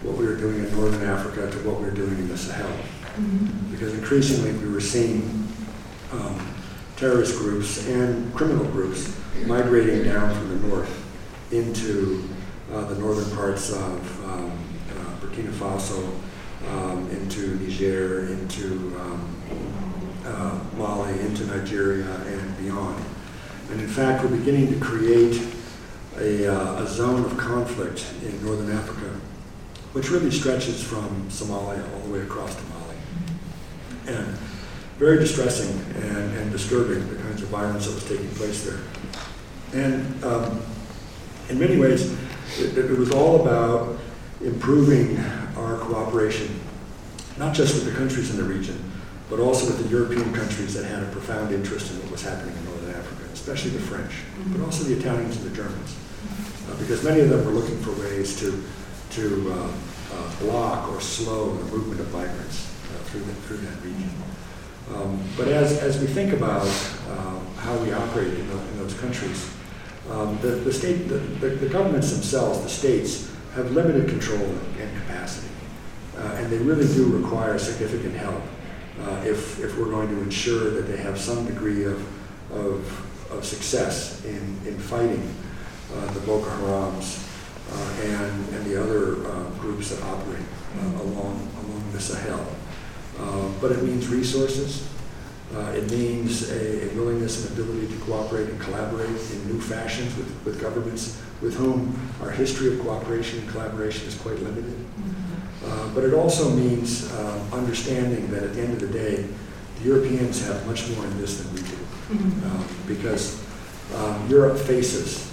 what 0.04 0.18
we 0.18 0.26
were 0.26 0.36
doing 0.36 0.66
in 0.66 0.76
Northern 0.76 1.08
Africa 1.08 1.50
to 1.50 1.58
what 1.68 1.80
we 1.80 1.86
were 1.86 1.96
doing 1.96 2.18
in 2.18 2.28
the 2.28 2.38
Sahel. 2.38 2.68
Mm-hmm. 2.68 3.72
Because 3.72 3.94
increasingly 3.94 4.54
we 4.54 4.72
were 4.72 4.82
seeing 4.82 5.48
um, 6.12 6.56
terrorist 6.96 7.38
groups 7.38 7.88
and 7.88 8.34
criminal 8.36 8.66
groups 8.66 9.16
migrating 9.46 10.04
down 10.04 10.34
from 10.36 10.50
the 10.50 10.68
north 10.68 11.06
into 11.52 12.28
uh, 12.72 12.86
the 12.86 12.96
northern 13.00 13.30
parts 13.36 13.72
of 13.72 14.26
um, 14.26 14.52
uh, 14.92 15.26
Burkina 15.26 15.52
Faso, 15.52 16.20
um, 16.70 17.10
into 17.12 17.56
Niger, 17.60 18.28
into 18.28 18.96
um, 19.00 19.36
uh, 20.26 20.60
Mali, 20.76 21.20
into 21.22 21.46
Nigeria, 21.46 22.06
and 22.06 22.58
beyond. 22.58 23.04
And 23.72 23.80
in 23.80 23.88
fact, 23.88 24.24
we're 24.24 24.36
beginning 24.36 24.74
to 24.74 24.80
create 24.80 25.42
a, 26.18 26.48
uh, 26.48 26.84
a 26.84 26.88
zone 26.88 27.24
of 27.26 27.38
conflict 27.38 28.06
in 28.24 28.44
northern 28.46 28.72
Africa, 28.72 29.14
which 29.98 30.12
really 30.12 30.30
stretches 30.30 30.84
from 30.84 31.10
Somalia 31.28 31.84
all 31.96 32.02
the 32.02 32.14
way 32.14 32.20
across 32.20 32.56
to 32.56 32.62
Mali. 32.66 32.96
And 34.06 34.28
very 35.00 35.18
distressing 35.18 35.74
and, 36.04 36.38
and 36.38 36.52
disturbing, 36.52 37.10
the 37.10 37.16
kinds 37.24 37.42
of 37.42 37.48
violence 37.48 37.88
that 37.88 37.96
was 37.96 38.08
taking 38.08 38.30
place 38.36 38.64
there. 38.64 38.80
And 39.74 40.24
um, 40.24 40.62
in 41.50 41.58
many 41.58 41.78
ways, 41.78 42.16
it, 42.60 42.78
it 42.78 42.96
was 42.96 43.12
all 43.12 43.42
about 43.42 43.98
improving 44.42 45.18
our 45.58 45.80
cooperation 45.80 46.60
not 47.38 47.56
just 47.56 47.74
with 47.74 47.86
the 47.86 47.98
countries 47.98 48.30
in 48.30 48.38
the 48.38 48.44
region, 48.44 48.80
but 49.32 49.40
also 49.40 49.66
with 49.66 49.84
the 49.84 49.90
European 49.90 50.32
countries 50.32 50.76
that 50.76 50.86
had 50.86 51.02
a 51.02 51.08
profound 51.08 51.52
interest 51.52 51.92
in 51.92 52.00
what 52.02 52.12
was 52.12 52.22
happening 52.22 52.56
in 52.56 52.66
Northern 52.66 52.92
Africa, 52.92 53.24
especially 53.34 53.72
the 53.72 53.80
French, 53.80 54.12
but 54.48 54.64
also 54.64 54.84
the 54.84 54.98
Italians 54.98 55.38
and 55.38 55.46
the 55.52 55.56
Germans. 55.56 55.96
Uh, 56.70 56.76
because 56.78 57.04
many 57.04 57.22
of 57.22 57.30
them 57.30 57.44
were 57.46 57.52
looking 57.52 57.78
for 57.80 57.92
ways 57.94 58.40
to, 58.40 58.64
to 59.12 59.52
uh, 59.52 59.72
uh, 60.14 60.40
block 60.40 60.90
or 60.90 61.02
slow 61.02 61.54
the 61.54 61.76
movement 61.76 62.00
of 62.00 62.12
migrants 62.14 62.74
uh, 62.92 62.98
through, 63.06 63.22
the, 63.22 63.34
through 63.34 63.58
that 63.58 63.82
region. 63.84 64.10
Um, 64.94 65.22
but 65.36 65.48
as, 65.50 65.80
as 65.80 66.00
we 66.00 66.08
think 66.08 66.34
about 66.34 66.66
um, 67.10 67.46
how 67.58 67.78
we 67.80 67.92
operate 67.92 68.34
in, 68.34 68.48
the, 68.48 68.58
in 68.58 68.78
those 68.78 68.94
countries, 68.94 69.50
um, 70.10 70.38
the, 70.42 70.48
the, 70.48 70.72
state, 70.72 71.10
the, 71.10 71.18
the, 71.18 71.68
governments 71.68 72.14
themselves, 72.14 72.62
the 72.62 72.70
states, 72.70 73.30
have 73.54 73.72
limited 73.72 74.08
control 74.08 74.46
and 74.80 75.02
capacity. 75.02 75.50
Uh, 76.16 76.22
and 76.36 76.50
they 76.50 76.58
really 76.60 76.88
do 76.96 77.06
require 77.18 77.60
significant 77.60 78.16
help 78.16 78.42
uh, 79.02 79.24
if, 79.26 79.60
if 79.60 79.78
we're 79.78 79.90
going 79.90 80.08
to 80.08 80.22
ensure 80.22 80.72
that 80.72 80.84
they 80.84 80.98
have 80.98 81.20
some 81.20 81.46
degree 81.46 81.84
of, 81.84 82.02
of, 82.52 83.32
of 83.32 83.46
success 83.46 84.24
in, 84.24 84.58
in 84.66 84.78
fighting 84.80 85.36
uh, 85.94 86.14
the 86.14 86.20
Boko 86.22 86.50
Harams 86.50 87.27
and, 87.74 88.50
and 88.50 88.66
the 88.66 88.82
other 88.82 89.26
uh, 89.28 89.50
groups 89.60 89.90
that 89.90 90.02
operate 90.04 90.44
uh, 90.80 91.02
along, 91.02 91.50
along 91.64 91.84
the 91.92 92.00
Sahel. 92.00 92.46
Uh, 93.20 93.50
but 93.62 93.72
it 93.72 93.84
means 93.84 94.08
resources. 94.08 94.88
Uh, 95.56 95.72
it 95.76 95.90
means 95.90 96.50
a, 96.52 96.90
a, 96.90 96.96
willingness 96.96 97.50
and 97.50 97.58
ability 97.58 97.88
to 97.88 98.00
cooperate 98.04 98.50
and 98.50 98.60
collaborate 98.60 99.10
in 99.10 99.48
new 99.48 99.60
fashions 99.62 100.16
with, 100.18 100.30
with 100.46 100.60
governments 100.60 101.22
with 101.42 101.56
whom 101.56 101.98
our 102.22 102.32
history 102.32 102.74
of 102.74 102.82
cooperation 102.82 103.40
and 103.40 103.50
collaboration 103.50 104.08
is 104.08 104.16
quite 104.16 104.38
limited. 104.40 104.66
Mm-hmm. 104.66 105.66
Uh, 105.66 105.94
but 105.94 106.04
it 106.04 106.14
also 106.14 106.50
means 106.50 107.10
uh, 107.12 107.42
understanding 107.54 108.30
that 108.32 108.44
at 108.44 108.54
the 108.56 108.62
end 108.62 108.74
of 108.74 108.80
the 108.80 108.88
day, 108.88 109.26
the 109.78 109.84
Europeans 109.86 110.46
have 110.46 110.66
much 110.68 110.90
more 110.90 111.06
in 111.06 111.18
this 111.18 111.42
than 111.42 111.54
we 111.54 111.62
do. 111.62 111.78
Um, 112.10 112.68
because 112.88 113.44
um, 113.96 114.30
Europe 114.30 114.58
faces 114.58 115.28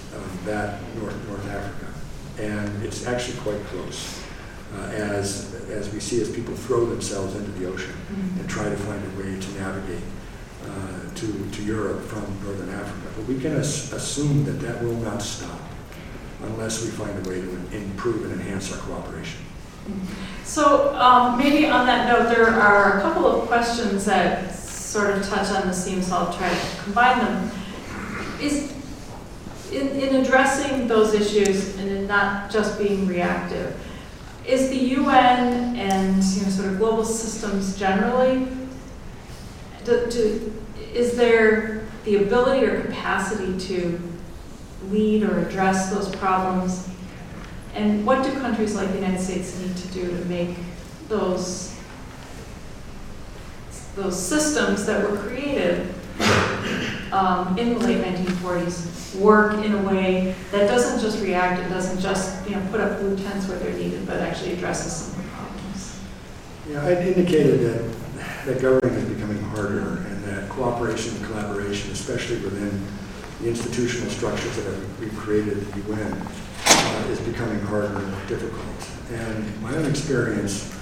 that 0.45 0.81
North, 0.95 1.27
North 1.27 1.49
Africa, 1.49 1.94
and 2.39 2.83
it's 2.83 3.07
actually 3.07 3.37
quite 3.39 3.61
close 3.65 4.21
uh, 4.73 4.87
as, 4.87 5.53
as 5.69 5.93
we 5.93 5.99
see 5.99 6.21
as 6.21 6.29
people 6.29 6.55
throw 6.55 6.85
themselves 6.85 7.35
into 7.35 7.51
the 7.51 7.65
ocean 7.65 7.93
mm-hmm. 7.93 8.39
and 8.39 8.49
try 8.49 8.67
to 8.67 8.75
find 8.75 9.01
a 9.03 9.19
way 9.19 9.39
to 9.39 9.51
navigate 9.53 10.03
uh, 10.63 11.15
to, 11.15 11.49
to 11.51 11.63
Europe 11.63 12.01
from 12.03 12.25
Northern 12.43 12.69
Africa. 12.69 13.07
But 13.15 13.25
we 13.27 13.39
can 13.39 13.53
as- 13.53 13.93
assume 13.93 14.43
that 14.45 14.59
that 14.61 14.81
will 14.83 14.97
not 14.97 15.21
stop 15.21 15.59
unless 16.43 16.83
we 16.83 16.91
find 16.91 17.25
a 17.25 17.29
way 17.29 17.41
to 17.41 17.77
improve 17.77 18.25
and 18.25 18.33
enhance 18.33 18.71
our 18.73 18.79
cooperation. 18.79 19.41
Mm-hmm. 19.87 20.43
So 20.43 20.95
um, 20.95 21.37
maybe 21.37 21.67
on 21.67 21.85
that 21.85 22.07
note, 22.07 22.33
there 22.33 22.47
are 22.47 22.99
a 22.99 23.01
couple 23.01 23.25
of 23.25 23.47
questions 23.47 24.05
that 24.05 24.53
sort 24.53 25.11
of 25.11 25.27
touch 25.27 25.49
on 25.51 25.67
the 25.67 25.73
theme, 25.73 26.01
so 26.01 26.15
I'll 26.15 26.33
try 26.33 26.49
to 26.49 26.83
combine 26.83 27.19
them. 27.19 27.51
Is 28.41 28.74
in, 29.71 29.87
in 29.89 30.15
addressing 30.17 30.87
those 30.87 31.13
issues 31.13 31.77
and 31.77 31.89
in 31.89 32.07
not 32.07 32.51
just 32.51 32.77
being 32.77 33.07
reactive, 33.07 33.75
is 34.45 34.69
the 34.69 34.77
UN 34.77 35.75
and 35.75 36.23
you 36.23 36.43
know, 36.43 36.49
sort 36.49 36.67
of 36.67 36.77
global 36.77 37.03
systems 37.03 37.77
generally, 37.77 38.47
do, 39.83 40.07
do, 40.09 40.53
is 40.93 41.15
there 41.15 41.85
the 42.03 42.17
ability 42.17 42.65
or 42.65 42.81
capacity 42.81 43.57
to 43.67 43.99
lead 44.89 45.23
or 45.23 45.39
address 45.39 45.91
those 45.91 46.13
problems? 46.15 46.87
And 47.73 48.05
what 48.05 48.23
do 48.23 48.31
countries 48.39 48.75
like 48.75 48.89
the 48.89 48.95
United 48.95 49.19
States 49.19 49.59
need 49.59 49.75
to 49.75 49.87
do 49.89 50.07
to 50.07 50.25
make 50.25 50.55
those, 51.07 51.77
those 53.95 54.17
systems 54.17 54.85
that 54.85 55.09
were 55.09 55.17
created 55.17 55.93
um, 57.15 57.57
in 57.57 57.73
the 57.73 57.79
late 57.79 58.03
1940s 58.03 59.15
work 59.15 59.63
in 59.63 59.73
a 59.73 59.81
way 59.83 60.35
that 60.51 60.67
doesn't 60.67 60.99
just 60.99 61.23
react, 61.23 61.61
it 61.61 61.69
doesn't 61.69 62.01
just 62.01 62.47
you 62.47 62.55
know 62.55 62.67
put 62.69 62.81
up 62.81 62.99
blue 62.99 63.15
tents 63.15 63.47
where 63.47 63.57
they're 63.57 63.73
needed, 63.73 64.05
but 64.05 64.19
actually 64.19 64.53
addresses 64.53 64.91
some 64.91 65.19
of 65.19 65.25
the 65.25 65.31
problems. 65.31 65.99
Yeah, 66.69 66.85
I 66.85 67.01
indicated 67.01 67.61
that 67.61 68.45
that 68.45 68.61
governing 68.61 68.93
is 68.95 69.09
becoming 69.09 69.41
harder, 69.41 69.97
and 70.07 70.23
that 70.25 70.49
cooperation 70.49 71.15
and 71.15 71.25
collaboration, 71.25 71.91
especially 71.91 72.37
within 72.41 72.85
the 73.41 73.49
institutional 73.49 74.09
structures 74.09 74.55
that 74.57 74.99
we've 74.99 75.15
created 75.15 75.57
at 75.57 75.71
the 75.71 75.93
UN, 75.93 76.13
uh, 76.67 77.07
is 77.09 77.19
becoming 77.21 77.59
harder 77.61 77.95
and 77.97 78.11
more 78.11 78.25
difficult. 78.27 78.89
And 79.11 79.61
my 79.61 79.73
own 79.75 79.85
experience 79.85 80.77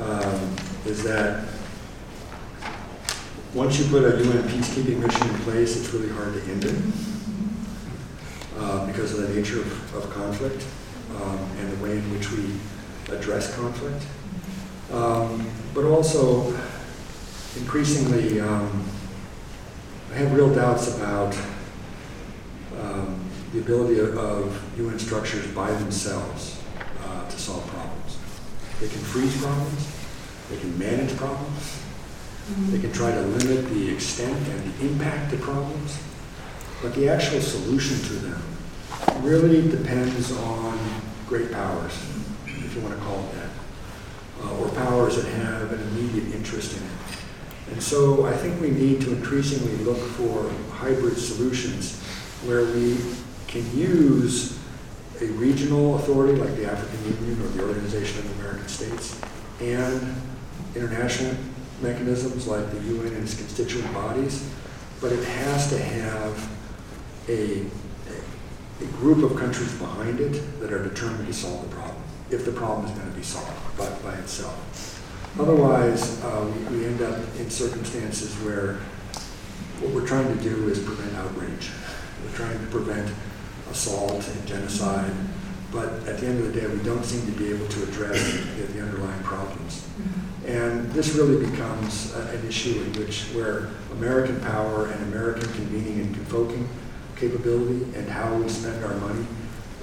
um, 0.00 0.56
is 0.86 1.02
that 1.04 1.44
once 3.54 3.78
you 3.78 3.86
put 3.86 4.04
a 4.04 4.22
UN 4.22 4.42
peacekeeping 4.48 4.98
mission 4.98 5.28
in 5.28 5.40
place, 5.40 5.76
it's 5.76 5.92
really 5.94 6.10
hard 6.10 6.34
to 6.34 6.42
end 6.50 6.64
it 6.64 6.76
uh, 8.58 8.86
because 8.86 9.18
of 9.18 9.26
the 9.26 9.34
nature 9.34 9.60
of, 9.60 9.94
of 9.94 10.10
conflict 10.10 10.66
um, 11.16 11.38
and 11.58 11.72
the 11.72 11.82
way 11.82 11.92
in 11.92 12.10
which 12.12 12.30
we 12.32 12.54
address 13.14 13.54
conflict. 13.56 14.04
Um, 14.92 15.50
but 15.74 15.84
also, 15.84 16.54
increasingly, 17.56 18.40
um, 18.40 18.84
I 20.12 20.16
have 20.16 20.32
real 20.34 20.54
doubts 20.54 20.94
about 20.96 21.34
um, 22.80 23.24
the 23.52 23.60
ability 23.60 23.98
of, 23.98 24.16
of, 24.18 24.78
UN 24.78 24.98
structures 24.98 25.46
by 25.48 25.70
themselves 25.72 26.60
uh, 27.04 27.28
to 27.28 27.38
solve 27.38 27.66
problems. 27.68 28.18
They 28.80 28.88
can 28.88 29.00
freeze 29.00 29.40
problems, 29.42 29.88
they 30.50 30.58
can 30.58 30.78
manage 30.78 31.16
problems, 31.16 31.77
they 32.70 32.78
can 32.78 32.92
try 32.92 33.10
to 33.10 33.20
limit 33.20 33.68
the 33.70 33.92
extent 33.92 34.48
and 34.48 34.74
the 34.74 34.86
impact 34.86 35.32
of 35.34 35.40
problems, 35.40 35.98
but 36.82 36.94
the 36.94 37.08
actual 37.08 37.40
solution 37.40 37.98
to 38.08 38.14
them 38.24 38.42
really 39.22 39.68
depends 39.70 40.32
on 40.38 40.78
great 41.26 41.52
powers, 41.52 41.92
if 42.46 42.74
you 42.74 42.80
want 42.80 42.94
to 42.94 43.04
call 43.04 43.18
it 43.20 43.32
that, 43.34 43.50
uh, 44.44 44.58
or 44.58 44.68
powers 44.70 45.16
that 45.16 45.26
have 45.26 45.72
an 45.72 45.80
immediate 45.88 46.34
interest 46.34 46.76
in 46.76 46.82
it. 46.82 47.72
And 47.72 47.82
so 47.82 48.24
I 48.24 48.32
think 48.32 48.60
we 48.62 48.70
need 48.70 49.02
to 49.02 49.12
increasingly 49.12 49.84
look 49.84 49.98
for 49.98 50.50
hybrid 50.72 51.18
solutions 51.18 52.00
where 52.46 52.64
we 52.64 52.96
can 53.46 53.76
use 53.76 54.58
a 55.20 55.26
regional 55.32 55.96
authority 55.96 56.38
like 56.38 56.54
the 56.56 56.64
African 56.64 57.26
Union 57.26 57.42
or 57.42 57.48
the 57.48 57.62
Organization 57.66 58.20
of 58.20 58.38
American 58.40 58.68
States 58.68 59.20
and 59.60 60.14
international 60.74 61.34
mechanisms 61.80 62.46
like 62.46 62.70
the 62.70 62.80
UN 62.80 63.14
and 63.14 63.24
its 63.24 63.36
constituent 63.36 63.92
bodies, 63.92 64.48
but 65.00 65.12
it 65.12 65.22
has 65.24 65.68
to 65.70 65.78
have 65.78 66.50
a, 67.28 67.64
a, 68.80 68.84
group 68.96 69.22
of 69.28 69.38
countries 69.38 69.72
behind 69.78 70.20
it 70.20 70.60
that 70.60 70.72
are 70.72 70.82
determined 70.82 71.26
to 71.26 71.32
solve 71.32 71.68
the 71.68 71.76
problem, 71.76 72.02
if 72.30 72.44
the 72.44 72.52
problem 72.52 72.86
is 72.86 72.92
going 72.98 73.10
to 73.10 73.16
be 73.16 73.22
solved 73.22 73.78
by, 73.78 73.88
by 74.02 74.14
itself. 74.18 75.34
Otherwise, 75.38 76.22
uh, 76.24 76.52
we, 76.70 76.78
we 76.78 76.86
end 76.86 77.00
up 77.02 77.16
in 77.38 77.48
circumstances 77.50 78.34
where 78.44 78.78
what 79.80 79.92
we're 79.92 80.06
trying 80.06 80.36
to 80.36 80.42
do 80.42 80.68
is 80.68 80.80
prevent 80.80 81.14
outrage. 81.14 81.70
We're 82.24 82.36
trying 82.36 82.58
to 82.58 82.66
prevent 82.66 83.12
assault 83.70 84.26
and 84.26 84.46
genocide, 84.46 85.12
but 85.70 85.88
at 86.08 86.18
the 86.18 86.26
end 86.26 86.40
of 86.40 86.52
the 86.52 86.60
day, 86.60 86.66
we 86.66 86.82
don't 86.82 87.04
seem 87.04 87.24
to 87.32 87.38
be 87.38 87.50
able 87.50 87.68
to 87.68 87.82
address 87.84 88.20
the, 88.56 88.62
the 88.72 88.80
underlying 88.80 89.22
problems. 89.22 89.86
And 90.48 90.90
this 90.92 91.14
really 91.14 91.44
becomes 91.44 92.14
a, 92.14 92.20
an 92.30 92.46
issue 92.48 92.80
in 92.80 92.92
which 92.94 93.24
where 93.34 93.68
American 93.92 94.40
power 94.40 94.86
and 94.86 95.12
American 95.12 95.52
convening 95.52 96.00
and 96.00 96.14
convoking 96.14 96.66
capability 97.16 97.84
and 97.94 98.08
how 98.08 98.34
we 98.34 98.48
spend 98.48 98.82
our 98.82 98.94
money 98.96 99.26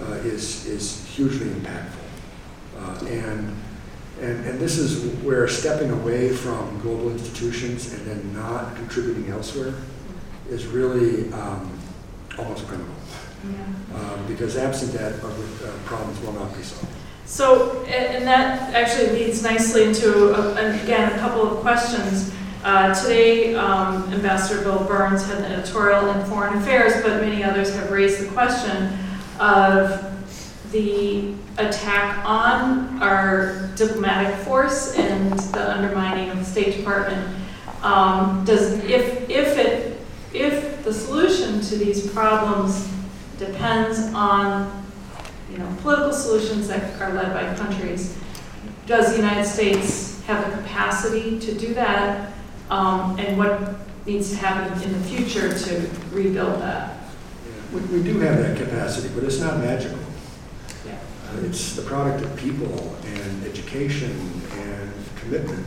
uh, 0.01 0.13
is, 0.23 0.65
is 0.65 1.05
hugely 1.05 1.49
impactful. 1.49 2.01
Uh, 2.79 3.05
and, 3.05 3.55
and, 4.21 4.45
and 4.47 4.59
this 4.59 4.79
is 4.79 5.05
where 5.21 5.47
stepping 5.47 5.91
away 5.91 6.29
from 6.29 6.79
global 6.79 7.11
institutions 7.11 7.93
and 7.93 8.07
then 8.07 8.33
not 8.33 8.75
contributing 8.75 9.29
elsewhere 9.29 9.75
is 10.49 10.65
really 10.65 11.31
um, 11.33 11.77
almost 12.39 12.67
criminal. 12.67 12.95
Yeah. 13.43 13.99
Um, 13.99 14.25
because 14.27 14.57
absent 14.57 14.93
that, 14.93 15.23
uh, 15.23 15.29
problems 15.85 16.19
will 16.21 16.33
not 16.33 16.55
be 16.57 16.63
solved. 16.63 16.91
So, 17.25 17.83
and 17.85 18.25
that 18.25 18.73
actually 18.73 19.19
leads 19.19 19.41
nicely 19.43 19.83
into, 19.83 20.33
a, 20.35 20.83
again, 20.83 21.11
a 21.11 21.17
couple 21.17 21.41
of 21.41 21.57
questions. 21.57 22.33
Uh, 22.63 22.93
today, 22.93 23.55
um, 23.55 24.11
Ambassador 24.13 24.61
Bill 24.61 24.83
Burns 24.85 25.25
had 25.25 25.39
an 25.39 25.45
editorial 25.51 26.09
in 26.11 26.25
Foreign 26.25 26.57
Affairs, 26.59 27.01
but 27.03 27.21
many 27.21 27.43
others 27.43 27.73
have 27.75 27.91
raised 27.91 28.21
the 28.21 28.31
question 28.31 28.97
of 29.39 30.11
the 30.71 31.33
attack 31.57 32.25
on 32.25 33.01
our 33.01 33.69
diplomatic 33.75 34.35
force 34.45 34.95
and 34.95 35.37
the 35.39 35.71
undermining 35.73 36.29
of 36.29 36.39
the 36.39 36.45
State 36.45 36.77
Department. 36.77 37.35
Um, 37.81 38.43
does 38.45 38.83
if 38.85 39.29
if 39.29 39.57
it 39.57 40.01
if 40.33 40.83
the 40.83 40.93
solution 40.93 41.61
to 41.61 41.75
these 41.77 42.11
problems 42.11 42.91
depends 43.37 43.99
on 44.13 44.84
you 45.55 45.63
know, 45.63 45.75
political 45.81 46.11
solutions 46.11 46.67
that 46.67 46.99
are 47.01 47.13
led 47.13 47.33
by 47.33 47.55
countries. 47.55 48.17
Does 48.87 49.11
the 49.11 49.17
United 49.17 49.45
States 49.45 50.21
have 50.25 50.45
the 50.45 50.57
capacity 50.57 51.39
to 51.39 51.53
do 51.53 51.73
that, 51.75 52.33
um, 52.69 53.17
and 53.19 53.37
what 53.37 53.75
needs 54.05 54.31
to 54.31 54.37
happen 54.37 54.81
in 54.83 54.91
the 54.91 54.99
future 55.07 55.57
to 55.57 55.89
rebuild 56.11 56.61
that. 56.61 56.97
We, 57.73 57.79
we 57.81 58.03
do 58.03 58.19
have 58.19 58.37
that 58.37 58.57
capacity, 58.57 59.09
but 59.15 59.23
it's 59.23 59.39
not 59.39 59.59
magical. 59.59 59.97
Yeah. 60.85 60.97
Uh, 61.29 61.45
It's 61.45 61.75
the 61.75 61.81
product 61.83 62.23
of 62.23 62.35
people 62.37 62.95
and 63.05 63.45
education 63.45 64.11
and 64.51 64.91
commitment. 65.15 65.65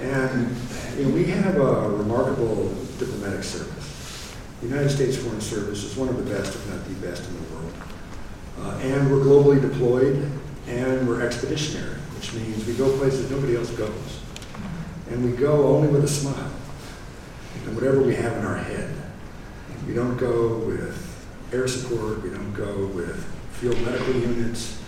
And, 0.00 0.56
you 0.96 1.04
know, 1.04 1.14
we 1.14 1.24
have 1.26 1.56
a 1.56 1.88
remarkable 1.90 2.68
diplomatic 2.98 3.44
service. 3.44 4.34
The 4.60 4.68
United 4.68 4.90
States 4.90 5.16
Foreign 5.16 5.40
Service 5.40 5.84
is 5.84 5.96
one 5.96 6.08
of 6.08 6.16
the 6.16 6.34
best, 6.34 6.54
if 6.54 6.68
not 6.70 6.84
the 6.86 6.94
best 7.06 7.24
in 7.28 7.34
the 7.34 7.40
world. 7.40 7.43
Uh, 8.64 8.70
and 8.78 9.10
we're 9.10 9.18
globally 9.18 9.60
deployed 9.60 10.30
and 10.66 11.06
we're 11.06 11.20
expeditionary, 11.20 11.98
which 12.16 12.32
means 12.32 12.66
we 12.66 12.72
go 12.72 12.96
places 12.96 13.30
nobody 13.30 13.56
else 13.56 13.70
goes. 13.72 14.20
And 15.10 15.22
we 15.22 15.36
go 15.36 15.68
only 15.68 15.88
with 15.88 16.04
a 16.04 16.08
smile 16.08 16.50
and 17.66 17.74
whatever 17.74 18.00
we 18.00 18.14
have 18.14 18.36
in 18.38 18.44
our 18.46 18.56
head. 18.56 18.90
We 19.86 19.92
don't 19.92 20.16
go 20.16 20.56
with 20.58 21.26
air 21.52 21.68
support, 21.68 22.22
we 22.22 22.30
don't 22.30 22.54
go 22.54 22.86
with 22.86 23.22
field 23.52 23.78
medical 23.82 24.14
units. 24.14 24.80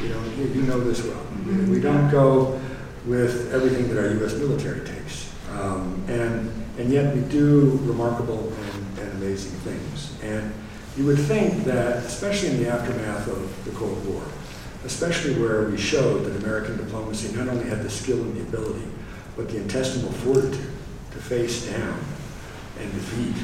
You 0.00 0.10
know, 0.10 0.22
you, 0.36 0.62
know 0.62 0.78
this 0.78 1.02
well. 1.04 1.26
We 1.68 1.80
don't 1.80 2.10
go 2.10 2.60
with 3.06 3.52
everything 3.52 3.88
that 3.88 3.98
our 3.98 4.12
U.S. 4.14 4.34
military 4.34 4.86
takes. 4.86 5.32
Um, 5.52 6.04
and, 6.06 6.52
and 6.78 6.92
yet 6.92 7.14
we 7.14 7.22
do 7.22 7.80
remarkable 7.84 8.52
and, 8.52 8.98
and 8.98 9.12
amazing 9.12 9.52
things. 9.60 10.12
And 10.22 10.52
you 10.96 11.04
would 11.04 11.18
think 11.18 11.64
that, 11.64 12.04
especially 12.04 12.50
in 12.50 12.62
the 12.62 12.68
aftermath 12.68 13.28
of 13.28 13.64
the 13.64 13.70
Cold 13.72 14.04
War, 14.06 14.22
especially 14.84 15.34
where 15.34 15.68
we 15.68 15.76
showed 15.76 16.24
that 16.24 16.36
American 16.42 16.76
diplomacy 16.78 17.36
not 17.36 17.48
only 17.48 17.68
had 17.68 17.82
the 17.82 17.90
skill 17.90 18.22
and 18.22 18.36
the 18.36 18.42
ability, 18.42 18.86
but 19.36 19.48
the 19.50 19.58
intestinal 19.58 20.10
fortitude 20.10 20.72
to 21.10 21.18
face 21.18 21.66
down 21.66 21.98
and 22.78 22.92
defeat 22.92 23.34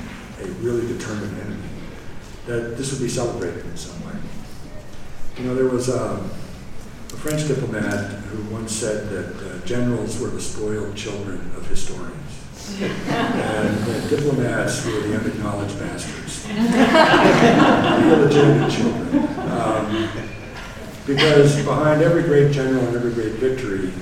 a 0.40 0.47
really 0.62 0.87
determined 0.87 1.38
enemy, 1.40 1.68
that 2.47 2.76
this 2.76 2.90
would 2.90 3.02
be 3.02 3.09
celebrated 3.09 3.64
in 3.66 3.76
some 3.76 4.02
way. 4.06 4.14
You 5.38 5.44
know, 5.44 5.54
there 5.54 5.68
was 5.68 5.90
um, 5.90 6.30
a 7.12 7.16
French 7.16 7.47
diplomat 7.47 8.11
who 8.25 8.54
once 8.54 8.73
said 8.73 9.11
that 9.11 9.37
uh, 9.37 9.66
generals 9.66 10.18
were 10.18 10.28
the 10.28 10.40
spoiled 10.40 10.97
children 10.97 11.52
of 11.56 11.66
historians. 11.66 12.41
And 12.81 13.78
that 13.85 14.07
diplomats 14.09 14.85
were 14.87 15.00
the 15.00 15.19
unacknowledged 15.19 15.78
bastards. 15.78 16.42
the 16.47 18.12
illegitimate 18.12 18.73
children. 18.73 19.28
Um, 19.50 20.09
because 21.07 21.64
behind 21.64 22.02
every 22.02 22.23
great 22.23 22.52
general 22.52 22.85
and 22.87 22.97
every 22.97 23.12
great 23.12 23.33
victory 23.33 23.92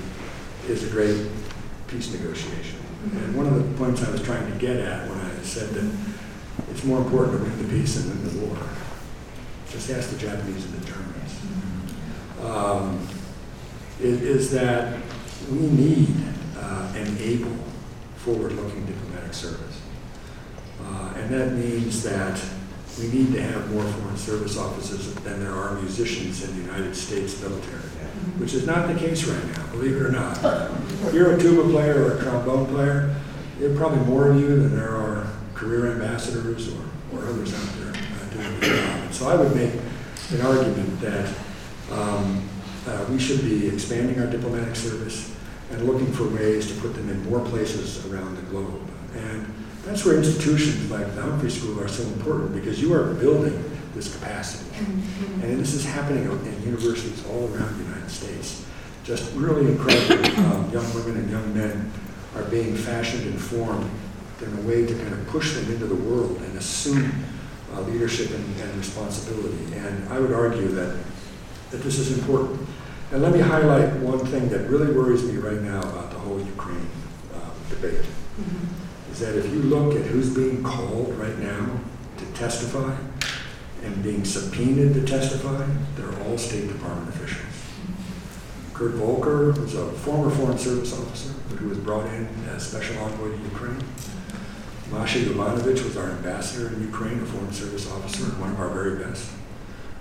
is 0.69 0.85
a 0.85 0.90
great 0.90 1.26
peace 1.88 2.12
negotiation. 2.12 2.79
And 3.12 3.35
one 3.35 3.47
of 3.47 3.55
the 3.55 3.79
points 3.79 4.02
I 4.02 4.11
was 4.11 4.23
trying 4.23 4.50
to 4.50 4.59
get 4.59 4.76
at 4.76 5.09
when 5.09 5.19
I 5.19 5.43
said 5.43 5.71
that 5.71 5.90
it's 6.71 6.85
more 6.85 7.00
important 7.00 7.38
to 7.38 7.45
win 7.45 7.59
the 7.59 7.69
peace 7.75 7.95
than 7.95 8.11
win 8.11 8.40
the 8.40 8.47
war. 8.47 8.59
Just 9.71 9.90
ask 9.90 10.11
the 10.11 10.19
Japanese 10.19 10.64
and 10.64 10.75
the 10.75 10.87
Germans. 10.87 11.40
Um, 12.43 13.09
is, 14.00 14.23
is 14.23 14.50
that 14.52 15.00
we 15.50 15.59
need 15.59 16.14
uh, 16.59 16.93
an 16.95 17.17
able, 17.19 17.57
forward-looking 18.25 18.85
diplomatic 18.87 19.35
service. 19.35 19.81
Uh, 20.83 21.12
and 21.17 21.31
that 21.31 21.53
means 21.53 22.03
that 22.03 22.41
we 22.99 23.09
need 23.09 23.33
to 23.33 23.41
have 23.41 23.73
more 23.73 23.85
foreign 23.85 24.17
service 24.17 24.59
officers 24.59 25.15
than 25.15 25.41
there 25.41 25.53
are 25.53 25.75
musicians 25.81 26.45
in 26.45 26.57
the 26.57 26.62
United 26.62 26.95
States 26.95 27.41
military, 27.41 27.81
which 28.39 28.53
is 28.53 28.67
not 28.67 28.89
the 28.89 28.99
case 28.99 29.25
right 29.25 29.57
now, 29.57 29.67
believe 29.73 29.97
it 29.97 30.03
or 30.03 30.11
not. 30.11 30.37
If 31.07 31.15
you're 31.15 31.35
a 31.35 31.41
tuba 31.41 31.71
player 31.71 32.05
or 32.05 32.19
a 32.19 32.23
trombone 32.23 32.67
player, 32.67 33.15
there 33.59 33.73
are 33.73 33.77
probably 33.77 34.05
more 34.05 34.31
of 34.31 34.41
you 34.41 34.49
than 34.49 34.77
there 34.77 34.97
are 34.97 35.27
career 35.55 35.93
ambassadors 35.93 36.69
or, 36.75 36.83
or 37.15 37.25
others 37.26 37.54
out 37.54 37.69
there 37.78 37.93
uh, 37.93 38.35
doing 38.35 38.61
the 38.61 38.67
job. 38.67 39.00
And 39.04 39.15
so 39.15 39.28
I 39.28 39.37
would 39.37 39.54
make 39.54 39.73
an 40.33 40.41
argument 40.41 41.00
that 41.00 41.35
um, 41.93 42.49
uh, 42.87 43.06
we 43.11 43.19
should 43.19 43.43
be 43.43 43.69
expanding 43.69 44.19
our 44.21 44.26
diplomatic 44.26 44.76
service 44.76 45.29
and 45.71 45.87
looking 45.87 46.13
for 46.13 46.25
ways 46.28 46.73
to 46.73 46.80
put 46.80 46.95
them 46.95 47.09
in 47.09 47.30
more 47.30 47.41
places 47.41 48.04
around 48.06 48.37
the 48.37 48.43
globe. 48.43 48.80
And 49.15 49.52
that's 49.85 50.04
where 50.04 50.17
institutions 50.17 50.91
like 50.91 51.15
the 51.15 51.23
Humphrey 51.23 51.50
School 51.50 51.80
are 51.80 51.89
so 51.89 52.02
important 52.02 52.54
because 52.54 52.80
you 52.80 52.93
are 52.93 53.15
building 53.15 53.65
this 53.95 54.15
capacity. 54.15 54.71
Mm-hmm. 54.71 55.43
And 55.43 55.61
this 55.61 55.75
is 55.75 55.85
happening 55.85 56.25
in 56.25 56.63
universities 56.63 57.25
all 57.26 57.49
around 57.54 57.78
the 57.78 57.85
United 57.85 58.11
States. 58.11 58.65
Just 59.04 59.35
really 59.35 59.73
incredible 59.73 60.25
um, 60.47 60.71
young 60.71 60.95
women 60.95 61.17
and 61.17 61.30
young 61.30 61.54
men 61.54 61.91
are 62.37 62.45
being 62.45 62.76
fashioned 62.76 63.26
and 63.26 63.41
formed 63.41 63.91
in 64.41 64.59
a 64.59 64.61
way 64.63 64.87
to 64.87 64.95
kind 64.95 65.13
of 65.13 65.26
push 65.26 65.54
them 65.54 65.73
into 65.73 65.87
the 65.87 65.95
world 65.95 66.37
and 66.39 66.56
assume 66.56 67.13
uh, 67.75 67.80
leadership 67.83 68.30
and, 68.30 68.61
and 68.61 68.75
responsibility. 68.76 69.75
And 69.75 70.09
I 70.09 70.19
would 70.19 70.33
argue 70.33 70.69
that, 70.69 70.99
that 71.71 71.78
this 71.78 71.99
is 71.99 72.19
important. 72.19 72.69
And 73.12 73.23
let 73.23 73.32
me 73.32 73.40
highlight 73.40 73.92
one 73.96 74.20
thing 74.20 74.49
that 74.50 74.68
really 74.68 74.92
worries 74.94 75.25
me 75.25 75.36
right 75.36 75.60
now 75.60 75.80
about 75.80 76.12
the 76.12 76.18
whole 76.18 76.38
Ukraine 76.38 76.88
uh, 77.34 77.50
debate. 77.68 78.04
Mm-hmm. 78.04 79.12
Is 79.12 79.18
that 79.18 79.36
if 79.36 79.46
you 79.46 79.62
look 79.62 79.96
at 79.96 80.06
who's 80.06 80.32
being 80.32 80.62
called 80.62 81.12
right 81.14 81.36
now 81.40 81.80
to 82.18 82.25
testify 82.26 82.94
and 83.82 84.00
being 84.02 84.25
subpoenaed 84.25 84.94
to 84.94 85.04
testify, 85.04 85.66
they're 85.96 86.23
all 86.23 86.38
State 86.38 86.68
Department 86.68 87.08
officials. 87.08 87.46
Mm-hmm. 87.46 88.75
Kurt 88.75 88.92
Volker 88.92 89.52
was 89.60 89.75
a 89.75 89.90
former 89.90 90.30
Foreign 90.30 90.58
Service 90.58 90.92
officer 90.96 91.32
who 91.56 91.68
was 91.68 91.78
brought 91.78 92.06
in 92.06 92.28
as 92.50 92.68
special 92.68 92.96
envoy 92.99 93.36
to 93.36 93.42
Ukraine. 93.42 93.80
Mm-hmm. 93.80 94.94
Masha 94.94 95.18
Yovanovitch 95.18 95.82
was 95.84 95.96
our 95.96 96.10
ambassador 96.10 96.68
in 96.68 96.80
Ukraine, 96.80 97.20
a 97.20 97.26
Foreign 97.26 97.52
Service 97.52 97.90
officer, 97.90 98.25
and 98.25 98.40
one 98.40 98.52
of 98.52 98.60
our 98.60 98.68
very 98.68 99.02
best. 99.02 99.30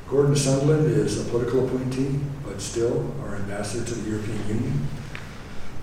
Gordon 0.10 0.34
Sondland 0.34 0.86
is 0.90 1.22
a 1.22 1.30
political 1.30 1.68
appointee, 1.68 2.20
but 2.44 2.60
still 2.60 3.14
our 3.22 3.36
ambassador 3.36 3.86
to 3.86 3.94
the 3.94 4.10
European 4.10 4.48
Union. 4.48 4.88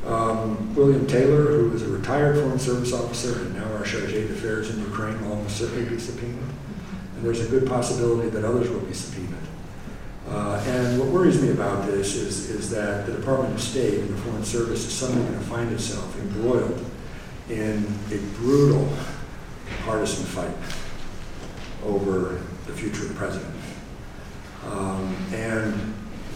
Um, 0.05 0.75
William 0.75 1.07
Taylor, 1.07 1.45
who 1.47 1.73
is 1.73 1.83
a 1.83 1.89
retired 1.89 2.37
Foreign 2.37 2.59
Service 2.59 2.93
officer 2.93 3.41
and 3.43 3.55
now 3.55 3.73
our 3.75 3.85
charge 3.85 4.13
d'affaires 4.13 4.71
in 4.71 4.81
Ukraine, 4.81 5.21
will 5.23 5.37
almost 5.37 5.57
certainly 5.57 5.89
be 5.89 5.99
subpoenaed. 6.01 6.39
And 7.15 7.25
there's 7.25 7.41
a 7.41 7.49
good 7.49 7.69
possibility 7.69 8.29
that 8.31 8.45
others 8.45 8.69
will 8.69 8.81
be 8.81 8.95
subpoenaed. 8.95 9.35
Uh, 10.29 10.61
and 10.67 10.99
what 10.99 11.09
worries 11.09 11.41
me 11.41 11.51
about 11.51 11.87
this 11.87 12.17
is, 12.17 12.51
is 12.51 12.69
that 12.71 13.07
the 13.07 13.13
Department 13.13 13.55
of 13.55 13.61
State 13.61 14.01
and 14.01 14.09
the 14.09 14.17
Foreign 14.23 14.45
Service 14.45 14.85
is 14.87 14.93
suddenly 14.93 15.23
going 15.23 15.39
to 15.39 15.45
find 15.45 15.73
itself 15.73 16.19
embroiled 16.19 16.85
in 17.49 17.87
a 18.11 18.19
brutal 18.37 18.89
partisan 19.85 20.25
fight 20.25 20.57
over 21.85 22.41
the 22.67 22.73
future 22.73 23.03
of 23.03 23.09
the 23.11 23.15
president. 23.15 23.56
Um, 24.67 25.17
and 25.33 25.95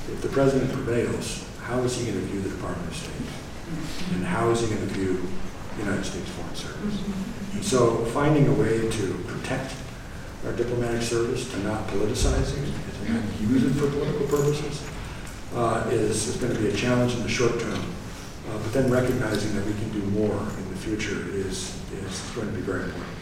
if 0.09 0.23
the 0.23 0.29
president 0.29 0.73
prevails, 0.73 1.47
how 1.63 1.81
is 1.81 1.97
he 1.97 2.11
going 2.11 2.21
to 2.21 2.27
view 2.27 2.41
the 2.41 2.51
Department 2.51 2.89
of 2.89 2.97
State? 2.97 4.15
And 4.15 4.25
how 4.25 4.51
is 4.51 4.61
he 4.61 4.67
going 4.67 4.87
to 4.87 4.95
view 4.95 5.23
the 5.77 5.85
United 5.85 6.05
States 6.05 6.29
Foreign 6.31 6.55
Service? 6.55 7.01
And 7.55 7.65
so 7.65 8.05
finding 8.07 8.49
a 8.49 8.55
way 8.55 8.91
to 8.91 9.15
protect 9.27 9.75
our 10.47 10.53
diplomatic 10.53 11.03
service, 11.03 11.51
to 11.53 11.59
not 11.59 11.87
politicize 11.89 12.57
it, 12.57 13.05
to 13.05 13.13
not 13.13 13.23
use 13.41 13.65
it 13.65 13.71
for 13.79 13.91
political 13.91 14.27
purposes, 14.27 14.83
uh, 15.55 15.87
is, 15.91 16.29
is 16.29 16.37
going 16.37 16.53
to 16.55 16.59
be 16.59 16.69
a 16.69 16.77
challenge 16.77 17.15
in 17.15 17.23
the 17.23 17.29
short 17.29 17.59
term. 17.61 17.81
Uh, 18.49 18.59
but 18.59 18.73
then 18.73 18.91
recognizing 18.91 19.55
that 19.55 19.65
we 19.67 19.73
can 19.75 19.91
do 19.93 20.01
more 20.11 20.39
in 20.41 20.71
the 20.71 20.77
future 20.77 21.29
is, 21.31 21.79
is 21.93 22.21
going 22.35 22.49
to 22.49 22.55
be 22.55 22.63
very 22.63 22.85
important. 22.85 23.17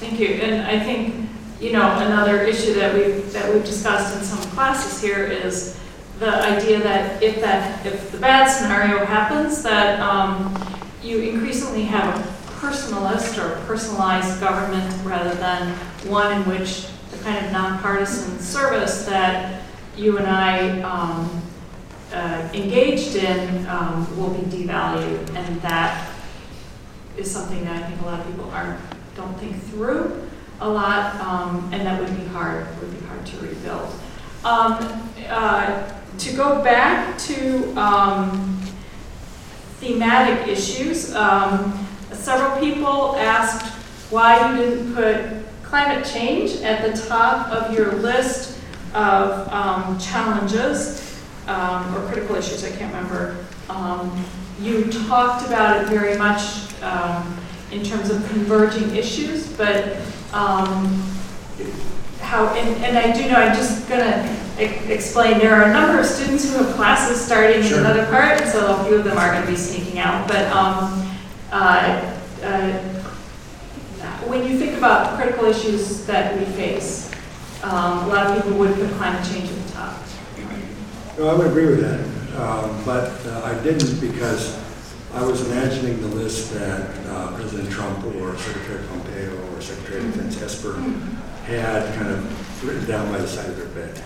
Thank 0.00 0.20
you. 0.20 0.28
And 0.28 0.66
I 0.66 0.78
think, 0.78 1.28
you 1.64 1.72
know, 1.72 1.96
another 1.96 2.42
issue 2.42 2.74
that 2.74 2.94
we've, 2.94 3.32
that 3.32 3.50
we've 3.50 3.64
discussed 3.64 4.14
in 4.14 4.22
some 4.22 4.38
classes 4.50 5.00
here 5.00 5.24
is 5.24 5.80
the 6.18 6.28
idea 6.28 6.78
that 6.78 7.22
if 7.22 7.40
that, 7.40 7.86
if 7.86 8.12
the 8.12 8.18
bad 8.18 8.48
scenario 8.48 9.02
happens, 9.06 9.62
that 9.62 9.98
um, 9.98 10.54
you 11.02 11.20
increasingly 11.20 11.84
have 11.84 12.20
a 12.20 12.28
personalist 12.60 13.42
or 13.42 13.64
personalized 13.64 14.38
government 14.40 14.94
rather 15.06 15.34
than 15.36 15.70
one 16.06 16.36
in 16.36 16.46
which 16.46 16.86
the 17.10 17.16
kind 17.24 17.46
of 17.46 17.50
nonpartisan 17.50 18.38
service 18.40 19.06
that 19.06 19.62
you 19.96 20.18
and 20.18 20.26
I 20.26 20.82
um, 20.82 21.42
uh, 22.12 22.46
engaged 22.52 23.16
in 23.16 23.66
um, 23.68 24.06
will 24.18 24.34
be 24.34 24.42
devalued, 24.54 25.34
and 25.34 25.62
that 25.62 26.12
is 27.16 27.30
something 27.30 27.64
that 27.64 27.82
I 27.82 27.88
think 27.88 28.02
a 28.02 28.04
lot 28.04 28.20
of 28.20 28.26
people 28.26 28.50
aren't 28.50 28.78
don't 29.16 29.38
think 29.38 29.62
through 29.70 30.28
a 30.60 30.68
lot, 30.68 31.16
um, 31.16 31.68
and 31.72 31.86
that 31.86 32.00
would 32.00 32.16
be 32.16 32.24
hard 32.26 32.66
would 32.80 32.98
be 32.98 33.06
hard 33.06 33.26
to 33.26 33.36
rebuild. 33.38 33.92
Um, 34.44 35.10
uh, 35.28 35.90
to 36.18 36.32
go 36.36 36.62
back 36.62 37.18
to 37.18 37.74
um, 37.76 38.60
thematic 39.80 40.48
issues, 40.48 41.14
um, 41.14 41.86
several 42.12 42.58
people 42.60 43.16
asked 43.16 43.66
why 44.10 44.52
you 44.52 44.56
didn't 44.56 44.94
put 44.94 45.64
climate 45.64 46.06
change 46.06 46.60
at 46.62 46.84
the 46.84 47.02
top 47.08 47.48
of 47.50 47.74
your 47.74 47.94
list 47.94 48.60
of 48.94 49.48
um, 49.48 49.98
challenges 49.98 51.20
um, 51.48 51.94
or 51.96 52.06
critical 52.06 52.36
issues. 52.36 52.64
I 52.64 52.70
can't 52.70 52.94
remember 52.94 53.36
You 54.60 54.84
talked 55.08 55.44
about 55.46 55.82
it 55.82 55.88
very 55.88 56.16
much 56.16 56.72
in 57.72 57.82
terms 57.82 58.08
of 58.10 58.24
converging 58.28 58.94
issues, 58.94 59.48
but 59.48 59.96
um, 60.34 61.02
how, 62.20 62.46
and 62.54 62.84
and 62.84 62.98
I 62.98 63.12
do 63.12 63.28
know, 63.28 63.36
I'm 63.36 63.54
just 63.54 63.88
going 63.88 64.00
to 64.00 64.92
explain, 64.92 65.38
there 65.38 65.54
are 65.54 65.70
a 65.70 65.72
number 65.72 66.00
of 66.00 66.06
students 66.06 66.50
who 66.50 66.62
have 66.62 66.74
classes 66.74 67.24
starting 67.24 67.64
in 67.64 67.74
another 67.74 68.06
part, 68.06 68.40
so 68.48 68.76
a 68.76 68.84
few 68.84 68.96
of 68.96 69.04
them 69.04 69.16
are 69.16 69.32
going 69.32 69.44
to 69.44 69.50
be 69.50 69.56
sneaking 69.56 69.98
out, 69.98 70.26
but 70.26 70.46
um, 70.50 71.16
uh, 71.52 72.14
uh, 72.42 72.72
when 74.26 74.46
you 74.48 74.58
think 74.58 74.76
about 74.76 75.16
critical 75.16 75.44
issues 75.44 76.04
that 76.06 76.36
we 76.38 76.44
face, 76.46 77.10
um, 77.62 78.04
a 78.04 78.06
lot 78.08 78.26
of 78.26 78.42
people 78.42 78.58
would 78.58 78.74
put 78.74 78.90
climate 78.92 79.24
change 79.26 79.48
at 79.48 79.66
the 79.66 79.72
top. 79.72 80.02
No, 81.16 81.28
I 81.28 81.34
would 81.34 81.46
agree 81.46 81.66
with 81.66 81.80
that, 81.80 82.40
um, 82.40 82.82
but 82.84 83.24
uh, 83.26 83.42
I 83.44 83.62
didn't 83.62 84.00
because 84.00 84.58
I 85.14 85.22
was 85.22 85.46
imagining 85.46 86.00
the 86.00 86.08
list 86.08 86.52
that 86.54 86.90
uh, 87.06 87.36
President 87.36 87.70
Trump 87.70 88.04
or 88.16 88.36
Secretary 88.36 88.84
Pompeo 88.88 89.54
or 89.54 89.60
Secretary 89.60 90.00
of 90.00 90.12
Defense 90.12 90.42
Esper 90.42 90.74
had 91.46 91.94
kind 91.94 92.08
of 92.10 92.64
written 92.66 92.84
down 92.86 93.12
by 93.12 93.18
the 93.18 93.28
side 93.28 93.48
of 93.48 93.56
their 93.56 93.68
bed. 93.68 94.02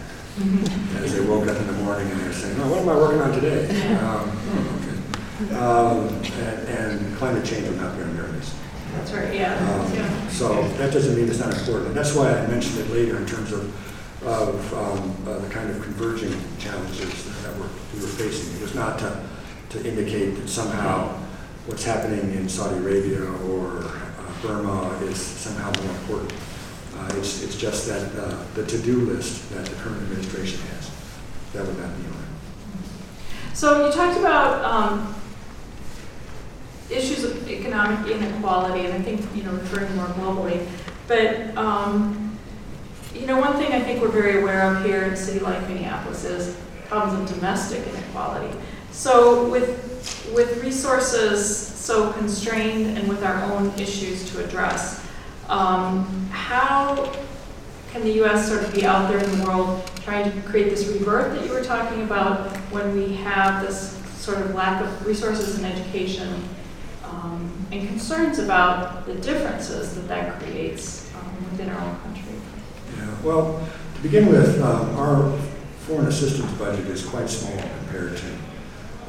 As 1.03 1.15
they 1.15 1.25
woke 1.25 1.49
up 1.49 1.57
in 1.57 1.67
the 1.67 1.73
morning 1.85 2.11
and 2.11 2.21
they're 2.21 2.33
saying, 2.33 2.61
oh, 2.61 2.71
what 2.71 2.81
am 2.81 2.89
I 2.91 2.95
working 2.95 3.21
on 3.23 3.33
today? 3.33 3.65
Um, 3.97 4.31
okay. 4.77 5.55
Um, 5.55 6.09
and, 6.45 6.69
and 6.69 7.17
climate 7.17 7.45
change 7.45 7.67
would 7.69 7.79
not 7.81 7.97
be 7.97 8.03
on 8.03 8.15
their 8.15 8.29
list. 8.29 8.55
That's 8.93 9.13
right, 9.13 9.35
yeah. 9.35 9.55
Um, 9.55 9.95
yeah. 9.95 10.29
So 10.29 10.63
that 10.77 10.93
doesn't 10.93 11.17
mean 11.17 11.29
it's 11.29 11.41
not 11.41 11.57
important. 11.57 11.89
And 11.89 11.97
that's 11.97 12.15
why 12.15 12.37
I 12.37 12.47
mentioned 12.49 12.81
it 12.81 12.91
later 12.91 13.17
in 13.17 13.27
terms 13.27 13.53
of, 13.53 13.65
of 14.27 14.75
um, 14.75 15.17
uh, 15.27 15.39
the 15.39 15.49
kind 15.49 15.71
of 15.71 15.83
converging 15.83 16.35
challenges 16.59 17.25
that 17.43 17.57
we're, 17.57 17.69
we 17.95 18.01
were 18.01 18.09
facing. 18.09 18.55
It 18.57 18.63
was 18.63 18.75
not 18.75 18.99
to, 18.99 19.25
to 19.71 19.87
indicate 19.87 20.31
that 20.37 20.49
somehow 20.49 21.09
what's 21.67 21.85
happening 21.85 22.35
in 22.35 22.49
Saudi 22.49 22.77
Arabia 22.77 23.23
or 23.23 23.85
uh, 23.85 24.33
Burma 24.43 24.89
is 25.03 25.21
somehow 25.21 25.71
more 25.83 25.95
important. 25.97 26.33
Uh, 26.97 27.15
it's, 27.17 27.43
it's 27.43 27.57
just 27.57 27.87
that 27.87 28.11
uh, 28.17 28.43
the 28.55 28.65
to-do 28.67 29.01
list 29.03 29.51
that 29.51 29.67
the 29.67 29.77
current 29.77 30.03
administration 30.03 30.61
has, 30.73 30.91
that 31.53 31.67
would 31.67 31.79
not 31.79 31.97
be 31.97 32.05
on. 32.07 32.25
So 33.55 33.87
you 33.87 33.93
talked 33.93 34.19
about 34.19 34.65
um, 34.65 35.15
issues 36.91 37.25
of 37.25 37.49
economic 37.49 38.11
inequality, 38.11 38.87
and 38.87 38.95
I 38.95 39.03
think, 39.03 39.25
you 39.35 39.43
know, 39.43 39.53
referring 39.53 39.95
more 39.97 40.07
globally. 40.07 40.67
But, 41.07 41.57
um, 41.57 42.39
you 43.15 43.27
know, 43.27 43.39
one 43.39 43.57
thing 43.57 43.73
I 43.73 43.81
think 43.81 44.01
we're 44.01 44.09
very 44.09 44.41
aware 44.41 44.63
of 44.63 44.85
here 44.85 45.03
in 45.05 45.13
a 45.13 45.17
city 45.17 45.41
like 45.41 45.61
Minneapolis 45.69 46.25
is 46.25 46.57
problems 46.87 47.31
of 47.31 47.37
domestic 47.37 47.87
inequality. 47.87 48.57
So 48.99 49.49
with, 49.49 50.33
with 50.35 50.61
resources 50.61 51.57
so 51.57 52.13
constrained 52.15 52.99
and 52.99 53.09
with 53.09 53.23
our 53.23 53.41
own 53.45 53.73
issues 53.79 54.29
to 54.33 54.45
address, 54.45 55.07
um, 55.49 56.29
how 56.33 57.15
can 57.93 58.03
the 58.03 58.11
U.S. 58.15 58.49
sort 58.49 58.65
of 58.65 58.75
be 58.75 58.85
out 58.85 59.09
there 59.09 59.23
in 59.23 59.39
the 59.39 59.45
world 59.45 59.89
trying 60.03 60.25
to 60.29 60.49
create 60.49 60.71
this 60.71 60.89
rebirth 60.89 61.33
that 61.33 61.47
you 61.47 61.53
were 61.53 61.63
talking 61.63 62.03
about 62.03 62.51
when 62.73 62.93
we 62.97 63.15
have 63.15 63.65
this 63.65 63.97
sort 64.21 64.39
of 64.39 64.53
lack 64.57 64.83
of 64.83 65.07
resources 65.07 65.61
in 65.61 65.65
education 65.65 66.43
um, 67.05 67.53
and 67.71 67.87
concerns 67.87 68.41
about 68.41 69.07
the 69.07 69.15
differences 69.15 69.95
that 69.95 70.09
that 70.09 70.43
creates 70.43 71.15
um, 71.15 71.51
within 71.53 71.69
our 71.71 71.81
own 71.81 71.97
country? 72.01 72.33
Yeah, 72.97 73.15
well, 73.23 73.65
to 73.95 74.03
begin 74.03 74.27
with, 74.27 74.61
um, 74.61 74.97
our 74.97 75.39
foreign 75.87 76.09
assistance 76.09 76.51
budget 76.59 76.87
is 76.89 77.07
quite 77.07 77.31
small 77.31 77.57
compared 77.79 78.17
to 78.17 78.38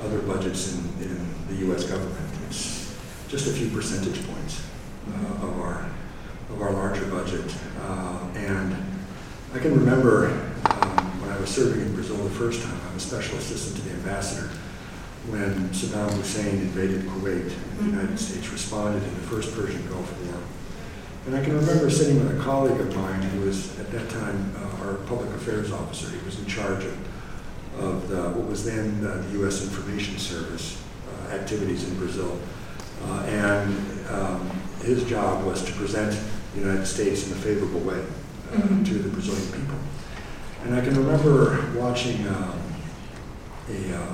other 0.03 0.19
budgets 0.19 0.73
in, 0.73 0.79
in 1.03 1.47
the 1.47 1.55
U.S. 1.65 1.83
government. 1.83 2.17
It's 2.47 2.95
just 3.27 3.47
a 3.47 3.51
few 3.51 3.69
percentage 3.69 4.25
points 4.27 4.63
uh, 5.07 5.47
of 5.47 5.59
our 5.59 5.89
of 6.49 6.61
our 6.61 6.71
larger 6.71 7.05
budget. 7.05 7.45
Uh, 7.81 8.27
and 8.35 8.75
I 9.53 9.59
can 9.59 9.73
remember 9.73 10.29
um, 10.69 11.21
when 11.21 11.29
I 11.31 11.39
was 11.39 11.49
serving 11.49 11.81
in 11.81 11.93
Brazil 11.93 12.17
the 12.17 12.29
first 12.31 12.63
time, 12.63 12.79
I 12.89 12.93
was 12.93 13.03
special 13.03 13.37
assistant 13.37 13.77
to 13.77 13.81
the 13.83 13.95
ambassador 13.95 14.49
when 15.27 15.69
Saddam 15.69 16.11
Hussein 16.13 16.57
invaded 16.57 17.01
Kuwait 17.01 17.51
and 17.51 17.79
the 17.79 17.85
United 17.85 18.17
States 18.17 18.49
responded 18.51 19.03
in 19.03 19.13
the 19.15 19.27
first 19.27 19.53
Persian 19.53 19.87
Gulf 19.89 20.11
War. 20.25 20.41
And 21.27 21.35
I 21.35 21.43
can 21.43 21.55
remember 21.55 21.89
sitting 21.89 22.23
with 22.23 22.39
a 22.39 22.43
colleague 22.43 22.79
of 22.79 22.95
mine 22.95 23.21
who 23.21 23.41
was 23.41 23.77
at 23.79 23.91
that 23.91 24.09
time 24.09 24.55
uh, 24.57 24.85
our 24.85 24.95
public 25.05 25.29
affairs 25.35 25.71
officer. 25.71 26.09
He 26.09 26.25
was 26.25 26.39
in 26.39 26.45
charge 26.47 26.85
of, 26.85 26.97
of 27.79 28.07
the, 28.09 28.21
what 28.31 28.47
was 28.47 28.63
then 28.65 29.01
the 29.01 29.23
U.S. 29.39 29.63
Information 29.63 30.17
Service 30.17 30.81
uh, 31.07 31.33
activities 31.33 31.87
in 31.87 31.97
Brazil. 31.97 32.37
Uh, 33.05 33.21
and 33.27 34.09
um, 34.09 34.49
his 34.83 35.03
job 35.05 35.45
was 35.45 35.63
to 35.63 35.71
present 35.73 36.17
the 36.53 36.61
United 36.61 36.85
States 36.85 37.27
in 37.27 37.33
a 37.33 37.35
favorable 37.35 37.79
way 37.81 37.99
uh, 38.51 38.57
Mhm. 38.57 38.85
to 38.85 38.93
the 38.95 39.09
Brazilian 39.09 39.45
people. 39.51 39.75
And 40.65 40.75
I 40.75 40.81
can 40.81 40.95
remember 40.97 41.65
watching 41.75 42.27
um, 42.27 42.59
a 43.69 43.95
uh, 43.95 44.13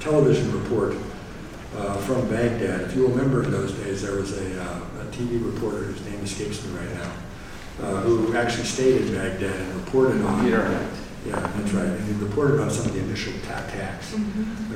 television 0.00 0.50
report 0.62 0.96
uh, 1.76 1.96
from 1.98 2.26
Baghdad. 2.28 2.82
If 2.82 2.94
you 2.94 3.06
remember 3.08 3.42
in 3.42 3.50
those 3.50 3.72
days, 3.72 4.02
there 4.02 4.14
was 4.16 4.38
a, 4.38 4.62
uh, 4.62 4.80
a 5.02 5.04
TV 5.12 5.44
reporter 5.44 5.78
whose 5.78 6.00
name 6.06 6.20
escapes 6.24 6.64
me 6.64 6.72
right 6.78 6.94
now, 6.94 7.12
uh, 7.82 8.00
who 8.02 8.34
actually 8.36 8.64
stayed 8.64 9.02
in 9.02 9.14
Baghdad 9.14 9.54
and 9.60 9.74
reported 9.74 10.22
on. 10.22 10.44
Peter. 10.44 10.88
Yeah, 11.26 11.40
that's 11.40 11.72
right. 11.72 11.86
And 11.86 12.04
he 12.04 12.12
reported 12.22 12.60
on 12.60 12.70
some 12.70 12.86
of 12.86 12.92
the 12.92 13.00
initial 13.00 13.32
ta- 13.46 13.64
attacks 13.66 14.14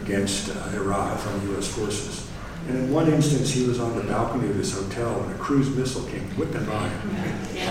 against 0.02 0.48
uh, 0.48 0.70
Iraq 0.74 1.18
from 1.18 1.46
U.S. 1.50 1.68
forces. 1.68 2.26
And 2.68 2.78
in 2.78 2.92
one 2.92 3.12
instance, 3.12 3.50
he 3.50 3.66
was 3.66 3.78
on 3.78 3.94
the 3.96 4.02
balcony 4.04 4.48
of 4.48 4.56
his 4.56 4.72
hotel 4.72 5.22
and 5.22 5.34
a 5.34 5.38
cruise 5.38 5.68
missile 5.74 6.04
came 6.04 6.22
whipping 6.36 6.64
by 6.64 6.88
him. 6.88 7.10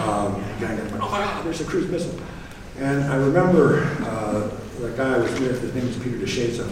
Um, 0.08 0.34
the 0.60 0.66
guy 0.66 0.76
went, 0.76 0.94
oh 0.94 1.10
my 1.10 1.20
God, 1.20 1.46
there's 1.46 1.62
a 1.62 1.66
cruise 1.66 1.90
missile. 1.90 2.20
And 2.78 3.04
I 3.06 3.16
remember 3.16 3.84
uh, 4.02 4.50
the 4.80 4.90
guy 4.96 5.16
I 5.16 5.18
was 5.18 5.32
with, 5.40 5.62
his 5.62 5.74
name 5.74 5.88
was 5.88 5.98
Peter 5.98 6.18
DeShazo, 6.18 6.72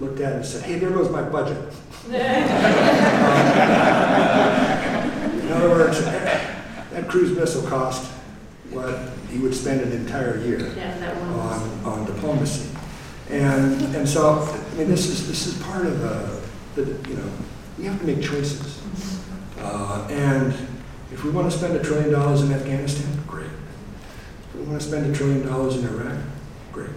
looked 0.00 0.20
at 0.20 0.32
it 0.32 0.36
and 0.36 0.46
said, 0.46 0.64
hey, 0.64 0.78
there 0.78 0.90
goes 0.90 1.10
my 1.10 1.22
budget. 1.22 1.72
In 2.08 2.14
other 5.52 5.68
words, 5.70 6.00
that 6.00 7.08
cruise 7.08 7.36
missile 7.36 7.62
cost 7.68 8.10
what 8.70 9.10
he 9.30 9.38
would 9.38 9.54
spend 9.54 9.80
an 9.80 9.92
entire 9.92 10.38
year 10.38 10.72
Yeah, 10.76 11.12
on, 11.32 11.84
on 11.84 12.04
diplomacy. 12.04 12.68
And, 13.30 13.94
and 13.94 14.08
so, 14.08 14.40
I 14.40 14.74
mean, 14.74 14.88
this 14.88 15.06
is, 15.06 15.28
this 15.28 15.46
is 15.46 15.62
part 15.62 15.86
of 15.86 16.00
the, 16.00 16.40
the, 16.82 17.08
you 17.08 17.16
know, 17.16 17.30
we 17.78 17.84
have 17.84 17.98
to 18.00 18.06
make 18.06 18.22
choices. 18.22 18.80
Uh, 19.58 20.06
and 20.10 20.52
if 21.12 21.24
we 21.24 21.30
want 21.30 21.50
to 21.50 21.56
spend 21.56 21.76
a 21.76 21.82
trillion 21.82 22.10
dollars 22.10 22.42
in 22.42 22.52
Afghanistan, 22.52 23.06
great. 23.26 23.46
If 23.46 24.54
we 24.54 24.62
want 24.62 24.80
to 24.80 24.86
spend 24.86 25.10
a 25.10 25.16
trillion 25.16 25.46
dollars 25.46 25.76
in 25.76 25.84
Iraq, 25.84 26.22
great. 26.72 26.90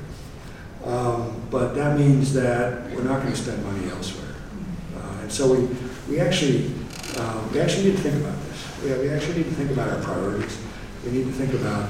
Um, 0.86 1.42
but 1.50 1.74
that 1.76 1.98
means 1.98 2.34
that 2.34 2.90
we're 2.92 3.04
not 3.04 3.22
going 3.22 3.34
to 3.34 3.40
spend 3.40 3.64
money 3.66 3.90
elsewhere. 3.90 4.36
Uh, 4.98 5.22
and 5.22 5.32
so 5.32 5.54
we, 5.54 5.68
we 6.10 6.20
actually, 6.20 6.74
uh, 7.18 7.48
we 7.54 7.60
actually 7.60 7.86
need 7.86 7.98
to 7.98 8.02
think 8.02 8.16
about 8.16 8.42
this. 8.44 8.84
We, 8.84 9.08
we 9.08 9.10
actually 9.10 9.38
need 9.38 9.50
to 9.50 9.56
think 9.56 9.72
about 9.72 9.90
our 9.90 10.02
priorities. 10.02 10.58
We 11.06 11.12
need 11.12 11.26
to 11.26 11.32
think 11.32 11.54
about 11.54 11.90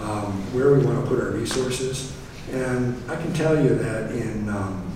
um, 0.00 0.32
where 0.54 0.74
we 0.74 0.84
want 0.84 1.02
to 1.02 1.08
put 1.08 1.20
our 1.20 1.30
resources. 1.30 2.12
And 2.50 2.98
I 3.10 3.16
can 3.16 3.32
tell 3.32 3.62
you 3.62 3.74
that 3.74 4.10
in, 4.12 4.48
um, 4.48 4.90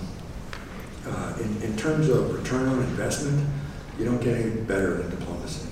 uh, 1.07 1.33
in, 1.39 1.61
in 1.61 1.77
terms 1.77 2.09
of 2.09 2.33
return 2.33 2.67
on 2.67 2.79
investment, 2.79 3.47
you 3.99 4.05
don't 4.05 4.21
get 4.21 4.35
any 4.35 4.61
better 4.61 4.97
than 4.97 5.09
diplomacy. 5.11 5.67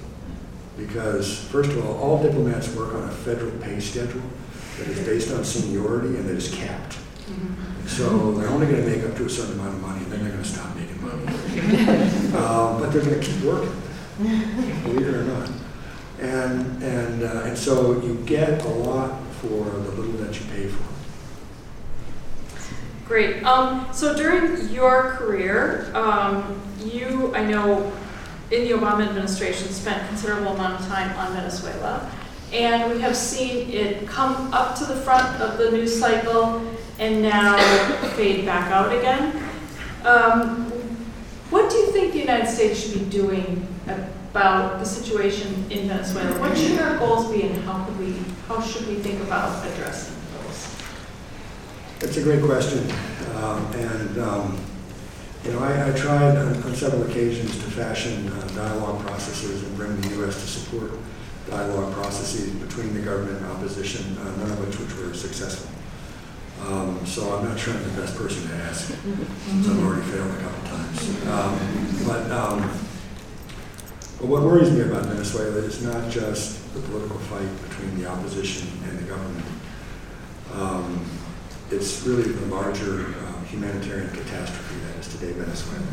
Because, 0.78 1.44
first 1.46 1.72
of 1.72 1.86
all, 1.86 1.98
all 1.98 2.24
diplomats 2.24 2.74
work 2.76 2.94
on 2.94 3.04
a 3.04 3.12
federal 3.12 3.52
pay 3.60 3.80
schedule 3.80 4.22
that 4.78 4.88
is 4.88 5.00
based 5.06 5.34
on 5.34 5.44
seniority 5.44 6.16
and 6.18 6.28
that 6.28 6.36
is 6.36 6.54
capped. 6.54 6.98
So 7.88 8.32
they're 8.34 8.50
only 8.50 8.68
going 8.68 8.84
to 8.84 8.90
make 8.90 9.04
up 9.04 9.16
to 9.18 9.26
a 9.26 9.30
certain 9.30 9.60
amount 9.60 9.76
of 9.76 9.82
money, 9.82 10.04
and 10.04 10.12
then 10.12 10.22
they're 10.24 10.32
going 10.32 10.44
to 10.44 10.50
stop 10.50 10.76
making 10.76 11.02
money. 11.02 11.26
um, 12.36 12.80
but 12.82 12.90
they're 12.92 13.04
going 13.04 13.20
to 13.20 13.26
keep 13.26 13.42
working, 13.44 13.74
believe 14.84 15.08
it 15.08 15.14
or 15.14 15.24
not. 15.24 15.50
And 16.22 16.82
and 16.84 17.24
uh, 17.24 17.42
and 17.46 17.58
so 17.58 18.00
you 18.02 18.16
get 18.26 18.64
a 18.64 18.70
lot 18.70 19.20
for 19.42 19.66
the 19.66 19.92
little 19.92 20.14
that 20.24 20.40
you 20.40 20.46
pay 20.52 20.68
for. 20.68 20.84
Great. 23.06 23.44
Um, 23.44 23.88
so 23.92 24.16
during 24.16 24.70
your 24.70 25.16
career, 25.18 25.92
um, 25.94 26.62
you, 26.80 27.36
I 27.36 27.44
know, 27.44 27.92
in 28.52 28.64
the 28.64 28.72
Obama 28.72 29.06
administration, 29.08 29.68
spent 29.70 30.08
considerable 30.08 30.54
amount 30.54 30.80
of 30.80 30.88
time 30.88 31.18
on 31.18 31.34
Venezuela. 31.34 32.10
And 32.54 32.92
we 32.92 33.02
have 33.02 33.16
seen 33.16 33.70
it 33.72 34.08
come 34.08 34.54
up 34.54 34.78
to 34.78 34.86
the 34.86 34.96
front 34.96 35.42
of 35.42 35.58
the 35.58 35.72
news 35.72 35.98
cycle 35.98 36.62
and 37.00 37.22
now 37.22 37.58
fade 38.16 38.46
back 38.46 38.72
out 38.72 38.96
again. 38.96 39.44
Um, 40.06 40.72
what 41.50 41.70
do 41.70 41.78
you 41.78 41.92
think 41.92 42.14
the 42.14 42.20
United 42.20 42.48
States 42.48 42.80
should 42.80 43.00
be 43.00 43.06
doing 43.10 43.68
about 44.32 44.80
the 44.80 44.86
situation 44.86 45.54
in 45.70 45.88
Venezuela? 45.90 46.40
What 46.40 46.58
should 46.58 46.80
our 46.80 46.98
goals 46.98 47.30
be 47.32 47.44
and 47.44 47.56
how 47.64 47.84
could 47.84 48.00
we, 48.00 48.16
how 48.48 48.62
should 48.62 48.88
we 48.88 48.96
think 48.96 49.22
about 49.22 49.66
addressing 49.68 50.16
those? 50.34 50.76
That's 52.00 52.18
a 52.18 52.24
great 52.24 52.44
question, 52.44 52.90
um, 53.36 53.66
and 53.76 54.18
um, 54.20 54.58
You 55.44 55.52
know, 55.54 55.60
I, 55.60 55.90
I 55.90 55.92
tried 55.94 56.38
on, 56.38 56.64
on 56.64 56.76
several 56.76 57.04
occasions 57.10 57.52
to 57.58 57.72
fashion 57.72 58.28
uh, 58.30 58.48
dialogue 58.56 59.02
processes 59.06 59.64
and 59.64 59.76
bring 59.76 60.00
the 60.00 60.10
U.S. 60.22 60.36
to 60.40 60.48
support 60.48 60.92
dialogue 61.50 61.94
processes 61.94 62.52
between 62.56 62.94
the 62.94 63.02
government 63.02 63.38
and 63.38 63.48
opposition, 63.48 64.18
uh, 64.20 64.38
none 64.38 64.52
of 64.52 64.60
which, 64.66 64.78
which 64.80 64.96
were 64.98 65.14
successful. 65.14 65.70
Um, 66.68 67.04
so 67.08 67.36
I'm 67.36 67.44
not 67.50 67.60
sure 67.60 67.74
I'm 67.74 67.84
the 67.84 68.02
best 68.02 68.16
person 68.16 68.48
to 68.50 68.56
ask, 68.56 68.94
since 68.94 69.68
I've 69.68 69.84
already 69.84 70.04
failed 70.04 70.30
a 70.30 70.42
couple 70.44 70.64
times. 70.70 71.26
Um, 71.28 72.06
but, 72.06 72.32
um, 72.32 72.72
but 74.22 74.30
what 74.30 74.44
worries 74.44 74.70
me 74.70 74.82
about 74.82 75.08
Venezuela 75.08 75.58
is 75.58 75.82
not 75.82 76.12
just 76.12 76.72
the 76.76 76.80
political 76.82 77.18
fight 77.22 77.70
between 77.70 78.00
the 78.00 78.08
opposition 78.08 78.68
and 78.88 79.00
the 79.00 79.04
government. 79.04 79.46
Um, 80.54 81.04
it's 81.72 82.04
really 82.04 82.32
the 82.32 82.46
larger 82.46 83.08
uh, 83.08 83.44
humanitarian 83.46 84.12
catastrophe 84.12 84.76
that 84.86 85.00
is 85.00 85.08
today 85.08 85.32
Venezuela. 85.32 85.88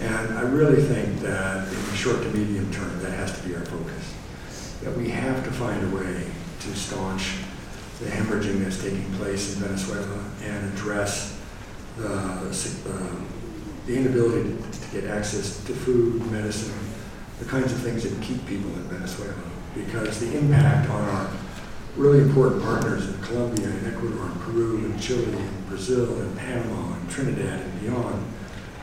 And 0.00 0.36
I 0.36 0.40
really 0.42 0.82
think 0.82 1.20
that 1.20 1.68
in 1.68 1.74
the 1.74 1.96
short 1.96 2.22
to 2.22 2.28
medium 2.30 2.72
term, 2.72 3.00
that 3.02 3.12
has 3.12 3.40
to 3.40 3.48
be 3.48 3.54
our 3.54 3.64
focus. 3.66 4.14
That 4.82 4.96
we 4.96 5.08
have 5.10 5.44
to 5.44 5.50
find 5.52 5.80
a 5.92 5.96
way 5.96 6.24
to 6.60 6.74
staunch 6.74 7.34
the 8.00 8.06
hemorrhaging 8.06 8.64
that's 8.64 8.82
taking 8.82 9.12
place 9.14 9.54
in 9.54 9.62
Venezuela 9.62 10.24
and 10.42 10.72
address 10.72 11.38
the, 11.96 12.12
uh, 12.14 13.14
the 13.86 13.96
inability 13.96 14.56
to, 14.56 14.80
to, 14.80 15.00
get 15.00 15.04
access 15.10 15.64
to 15.64 15.72
food, 15.72 16.30
medicine, 16.32 16.87
the 17.38 17.44
kinds 17.44 17.72
of 17.72 17.78
things 17.80 18.02
that 18.02 18.22
keep 18.22 18.44
people 18.46 18.70
in 18.74 18.82
Venezuela. 18.84 19.34
Because 19.74 20.20
the 20.20 20.36
impact 20.36 20.90
on 20.90 21.08
our 21.08 21.30
really 21.96 22.20
important 22.20 22.62
partners 22.62 23.08
in 23.08 23.20
Colombia 23.22 23.66
and 23.68 23.86
Ecuador 23.86 24.26
and 24.26 24.40
Peru 24.40 24.78
and 24.84 25.00
Chile 25.00 25.24
and 25.24 25.68
Brazil 25.68 26.20
and 26.20 26.36
Panama 26.38 26.94
and 26.94 27.10
Trinidad 27.10 27.60
and 27.60 27.80
beyond 27.80 28.24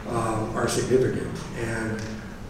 um, 0.07 0.55
are 0.55 0.67
significant. 0.67 1.37
And 1.57 2.01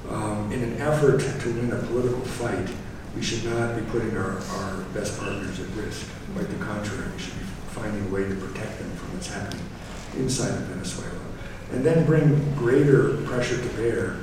um, 0.09 0.51
in 0.51 0.61
an 0.61 0.77
effort 0.81 1.19
to 1.19 1.53
win 1.53 1.71
a 1.71 1.77
political 1.87 2.21
fight, 2.21 2.69
we 3.15 3.21
should 3.21 3.45
not 3.45 3.75
be 3.75 3.81
putting 3.91 4.17
our, 4.17 4.39
our 4.39 4.81
best 4.93 5.17
partners 5.19 5.59
at 5.59 5.67
risk. 5.75 6.07
Quite 6.33 6.49
the 6.49 6.65
contrary, 6.65 7.09
we 7.13 7.21
should 7.21 7.39
be 7.39 7.45
finding 7.69 8.05
a 8.07 8.09
way 8.09 8.27
to 8.27 8.35
protect 8.35 8.79
them 8.79 8.91
from 8.91 9.13
what's 9.13 9.31
happening 9.31 9.63
inside 10.17 10.49
of 10.49 10.61
Venezuela. 10.61 11.19
And 11.71 11.85
then 11.85 12.05
bring 12.05 12.53
greater 12.55 13.17
pressure 13.23 13.57
to 13.57 13.69
bear 13.75 14.17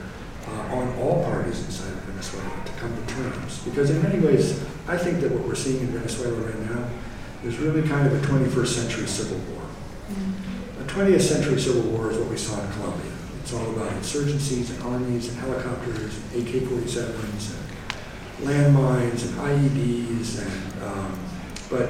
uh, 0.53 0.77
on 0.77 0.95
all 0.99 1.25
parties 1.25 1.65
inside 1.65 1.93
of 1.93 2.01
Venezuela 2.05 2.65
to 2.65 2.73
come 2.73 2.95
to 2.95 3.15
terms. 3.15 3.63
Because 3.65 3.91
in 3.91 4.03
many 4.03 4.19
ways, 4.19 4.63
I 4.87 4.97
think 4.97 5.21
that 5.21 5.33
what 5.33 5.47
we're 5.47 5.55
seeing 5.55 5.81
in 5.81 5.87
Venezuela 5.89 6.35
right 6.35 6.59
now 6.71 6.89
is 7.45 7.59
really 7.59 7.87
kind 7.89 8.07
of 8.07 8.13
a 8.13 8.27
21st 8.27 8.67
century 8.67 9.07
civil 9.07 9.39
war. 9.53 9.63
Mm-hmm. 10.11 10.83
A 10.83 10.85
20th 10.85 11.21
century 11.21 11.61
civil 11.61 11.83
war 11.91 12.11
is 12.11 12.19
what 12.19 12.29
we 12.29 12.37
saw 12.37 12.61
in 12.63 12.71
Colombia. 12.73 13.13
It's 13.41 13.53
all 13.55 13.71
about 13.71 13.91
insurgencies 13.93 14.71
and 14.71 14.83
armies 14.83 15.29
and 15.29 15.39
helicopters 15.39 16.17
and 16.17 16.47
AK-47s 16.47 17.55
and 17.55 18.47
landmines 18.47 19.27
and 19.27 19.35
IEDs. 19.39 20.41
And, 20.41 20.83
um, 20.85 21.19
but 21.69 21.89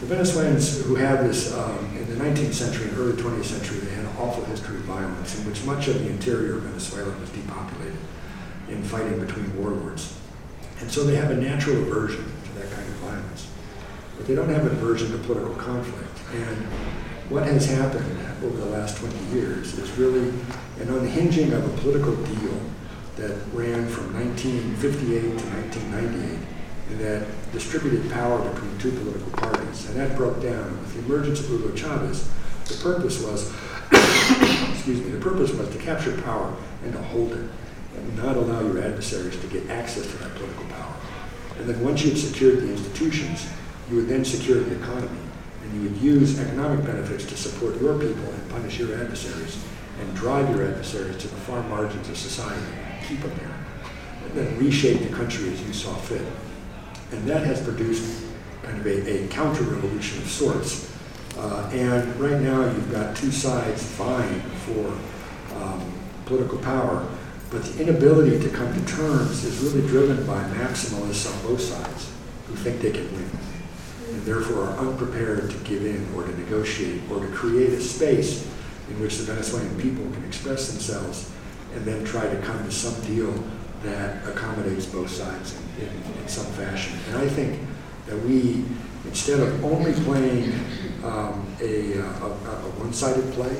the 0.00 0.06
Venezuelans 0.06 0.84
who 0.84 0.94
had 0.94 1.24
this, 1.24 1.52
um, 1.54 1.96
in 1.96 2.06
the 2.08 2.22
19th 2.22 2.52
century 2.52 2.88
and 2.88 2.98
early 2.98 3.14
20th 3.14 3.44
century, 3.44 3.78
they 3.78 3.90
had 3.90 3.95
an 3.95 3.95
awful 4.18 4.44
history 4.44 4.76
of 4.76 4.82
violence 4.82 5.38
in 5.38 5.46
which 5.46 5.64
much 5.64 5.88
of 5.88 6.00
the 6.00 6.08
interior 6.08 6.56
of 6.56 6.62
Venezuela 6.62 7.16
was 7.18 7.30
depopulated 7.30 7.98
in 8.68 8.82
fighting 8.82 9.18
between 9.20 9.56
warlords. 9.56 10.18
And 10.80 10.90
so 10.90 11.04
they 11.04 11.16
have 11.16 11.30
a 11.30 11.36
natural 11.36 11.76
aversion 11.82 12.24
to 12.24 12.52
that 12.60 12.70
kind 12.72 12.86
of 12.86 12.94
violence. 12.96 13.48
But 14.16 14.26
they 14.26 14.34
don't 14.34 14.48
have 14.48 14.66
an 14.66 14.72
aversion 14.72 15.12
to 15.12 15.18
political 15.18 15.54
conflict. 15.54 16.18
And 16.34 16.66
what 17.30 17.46
has 17.46 17.66
happened 17.66 18.20
over 18.42 18.56
the 18.56 18.66
last 18.66 18.98
20 18.98 19.18
years 19.34 19.78
is 19.78 19.90
really 19.98 20.28
an 20.80 20.88
unhinging 20.88 21.52
of 21.52 21.64
a 21.64 21.80
political 21.80 22.14
deal 22.16 22.60
that 23.16 23.36
ran 23.52 23.88
from 23.88 24.12
1958 24.14 25.20
to 25.20 25.28
1998 25.28 26.38
and 26.90 27.00
that 27.00 27.26
distributed 27.52 28.10
power 28.12 28.38
between 28.50 28.78
two 28.78 28.92
political 28.92 29.30
parties. 29.32 29.88
And 29.88 29.96
that 29.96 30.16
broke 30.16 30.42
down. 30.42 30.78
With 30.80 30.94
the 30.94 30.98
emergence 31.00 31.40
of 31.40 31.46
Hugo 31.46 31.74
Chavez, 31.74 32.30
the 32.66 32.74
purpose 32.82 33.22
was, 33.22 33.52
excuse 34.86 35.04
me, 35.04 35.18
the 35.18 35.24
purpose 35.24 35.50
was 35.52 35.68
to 35.70 35.78
capture 35.78 36.16
power 36.22 36.54
and 36.84 36.92
to 36.92 37.02
hold 37.02 37.32
it 37.32 37.50
and 37.96 38.16
not 38.16 38.36
allow 38.36 38.60
your 38.60 38.80
adversaries 38.80 39.36
to 39.40 39.46
get 39.48 39.68
access 39.68 40.06
to 40.06 40.16
that 40.18 40.32
political 40.36 40.64
power. 40.66 40.94
And 41.58 41.68
then 41.68 41.82
once 41.82 42.04
you 42.04 42.10
had 42.10 42.20
secured 42.20 42.60
the 42.60 42.70
institutions, 42.70 43.48
you 43.90 43.96
would 43.96 44.06
then 44.06 44.24
secure 44.24 44.60
the 44.60 44.76
economy. 44.76 45.18
And 45.64 45.74
you 45.74 45.90
would 45.90 46.00
use 46.00 46.38
economic 46.38 46.86
benefits 46.86 47.24
to 47.24 47.36
support 47.36 47.80
your 47.80 47.98
people 47.98 48.30
and 48.30 48.50
punish 48.50 48.78
your 48.78 48.96
adversaries 48.96 49.60
and 49.98 50.14
drive 50.14 50.48
your 50.54 50.68
adversaries 50.68 51.16
to 51.16 51.26
the 51.26 51.36
far 51.38 51.64
margins 51.64 52.08
of 52.08 52.16
society, 52.16 52.62
keep 53.08 53.20
them 53.22 53.32
there, 53.38 53.56
and 54.24 54.34
then 54.34 54.56
reshape 54.56 55.00
the 55.00 55.16
country 55.16 55.48
as 55.48 55.60
you 55.66 55.72
saw 55.72 55.96
fit. 55.96 56.22
And 57.10 57.26
that 57.26 57.44
has 57.44 57.60
produced 57.60 58.24
kind 58.62 58.78
of 58.78 58.86
a, 58.86 59.24
a 59.24 59.28
counter-revolution 59.28 60.22
of 60.22 60.28
sorts. 60.28 60.95
Uh, 61.38 61.68
and 61.72 62.16
right 62.16 62.40
now 62.40 62.64
you've 62.64 62.90
got 62.90 63.14
two 63.16 63.30
sides 63.30 63.82
vying 63.82 64.40
for 64.64 64.98
um, 65.56 65.92
political 66.24 66.58
power 66.58 67.06
but 67.50 67.62
the 67.64 67.82
inability 67.82 68.40
to 68.40 68.48
come 68.48 68.72
to 68.74 68.84
terms 68.92 69.44
is 69.44 69.58
really 69.60 69.86
driven 69.86 70.26
by 70.26 70.42
maximalists 70.44 71.32
on 71.32 71.48
both 71.48 71.60
sides 71.60 72.12
who 72.46 72.56
think 72.56 72.80
they 72.80 72.90
can 72.90 73.10
win 73.12 73.30
and 74.10 74.22
therefore 74.22 74.64
are 74.64 74.78
unprepared 74.78 75.50
to 75.50 75.56
give 75.58 75.84
in 75.84 76.06
or 76.14 76.24
to 76.24 76.36
negotiate 76.38 77.02
or 77.10 77.20
to 77.20 77.28
create 77.28 77.72
a 77.72 77.80
space 77.80 78.44
in 78.88 79.00
which 79.00 79.18
the 79.18 79.24
Venezuelan 79.24 79.80
people 79.80 80.04
can 80.12 80.24
express 80.24 80.70
themselves 80.70 81.30
and 81.74 81.84
then 81.84 82.04
try 82.04 82.28
to 82.28 82.36
come 82.42 82.64
to 82.64 82.70
some 82.70 82.98
deal 83.04 83.32
that 83.82 84.26
accommodates 84.26 84.86
both 84.86 85.10
sides 85.10 85.56
in, 85.78 85.86
in, 85.86 86.22
in 86.22 86.28
some 86.28 86.46
fashion. 86.52 86.98
And 87.08 87.18
I 87.18 87.28
think 87.28 87.60
that 88.06 88.18
we, 88.24 88.64
instead 89.04 89.40
of 89.40 89.64
only 89.64 89.92
playing 89.92 90.52
um, 91.06 91.46
a, 91.60 91.98
a, 91.98 92.28
a 92.28 92.70
one-sided 92.82 93.32
play, 93.32 93.54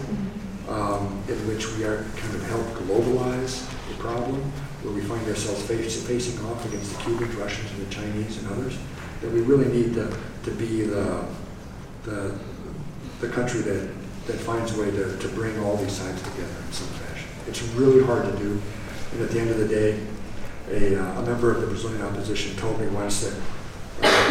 um, 0.69 1.23
in 1.29 1.39
which 1.47 1.71
we 1.77 1.85
are 1.85 2.03
kind 2.17 2.35
of 2.35 2.43
helped 2.51 2.75
globalize 2.83 3.63
the 3.89 3.95
problem, 4.03 4.43
where 4.83 4.93
we 4.93 5.01
find 5.01 5.27
ourselves 5.29 5.63
face, 5.63 6.03
facing 6.07 6.45
off 6.47 6.65
against 6.67 6.97
the 6.97 7.03
Cubans, 7.05 7.35
Russians, 7.37 7.71
and 7.71 7.87
the 7.87 7.95
Chinese 7.95 8.39
and 8.39 8.49
others, 8.53 8.77
that 9.21 9.31
we 9.31 9.41
really 9.41 9.71
need 9.71 9.95
to, 9.95 10.13
to 10.45 10.51
be 10.51 10.83
the, 10.83 11.25
the, 12.03 12.39
the 13.21 13.29
country 13.29 13.61
that, 13.61 13.89
that 14.27 14.37
finds 14.37 14.77
a 14.77 14.81
way 14.81 14.91
to, 14.91 15.17
to 15.19 15.29
bring 15.29 15.59
all 15.61 15.77
these 15.77 15.93
sides 15.93 16.21
together 16.23 16.57
in 16.67 16.73
some 16.73 16.89
fashion. 16.89 17.29
It's 17.47 17.63
really 17.79 18.03
hard 18.05 18.25
to 18.25 18.37
do, 18.39 18.61
and 19.13 19.23
at 19.23 19.31
the 19.31 19.41
end 19.41 19.51
of 19.51 19.59
the 19.59 19.69
day, 19.69 20.01
a, 20.69 21.01
uh, 21.01 21.21
a 21.21 21.23
member 21.23 21.53
of 21.53 21.61
the 21.61 21.69
Brazilian 21.69 22.03
opposition 22.03 22.57
told 22.57 22.81
me 22.81 22.89
once 22.89 23.21
that 23.21 23.41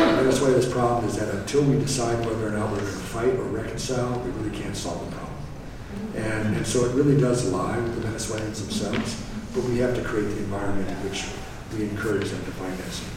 uh, 0.02 0.16
Venezuela's 0.16 0.68
problem 0.68 1.06
is 1.06 1.18
that 1.18 1.34
until 1.34 1.64
we 1.64 1.80
decide 1.80 2.26
whether 2.26 2.48
or 2.48 2.52
not 2.52 2.72
we're 2.72 2.80
going 2.80 2.92
to 2.92 2.98
fight 2.98 3.34
or 3.34 3.44
reconcile, 3.44 4.20
we 4.20 4.32
really 4.32 4.58
can't 4.58 4.76
solve 4.76 5.10
the 5.10 5.16
problem. 5.16 5.36
And, 6.16 6.56
and 6.58 6.68
so 6.68 6.86
it 6.86 6.94
really 6.96 7.20
does 7.20 7.50
lie 7.52 7.78
with 7.78 7.96
the 7.96 8.02
Venezuelans 8.02 8.62
themselves, 8.62 9.22
but 9.54 9.64
we 9.64 9.78
have 9.78 9.96
to 9.96 10.04
create 10.04 10.30
the 10.30 10.38
environment 10.38 10.90
in 10.90 10.96
which 11.10 11.26
we 11.74 11.84
encourage 11.90 12.30
them 12.30 12.44
to 12.46 12.52
find 12.52 12.78
that 12.78 12.92
solution. 12.92 13.16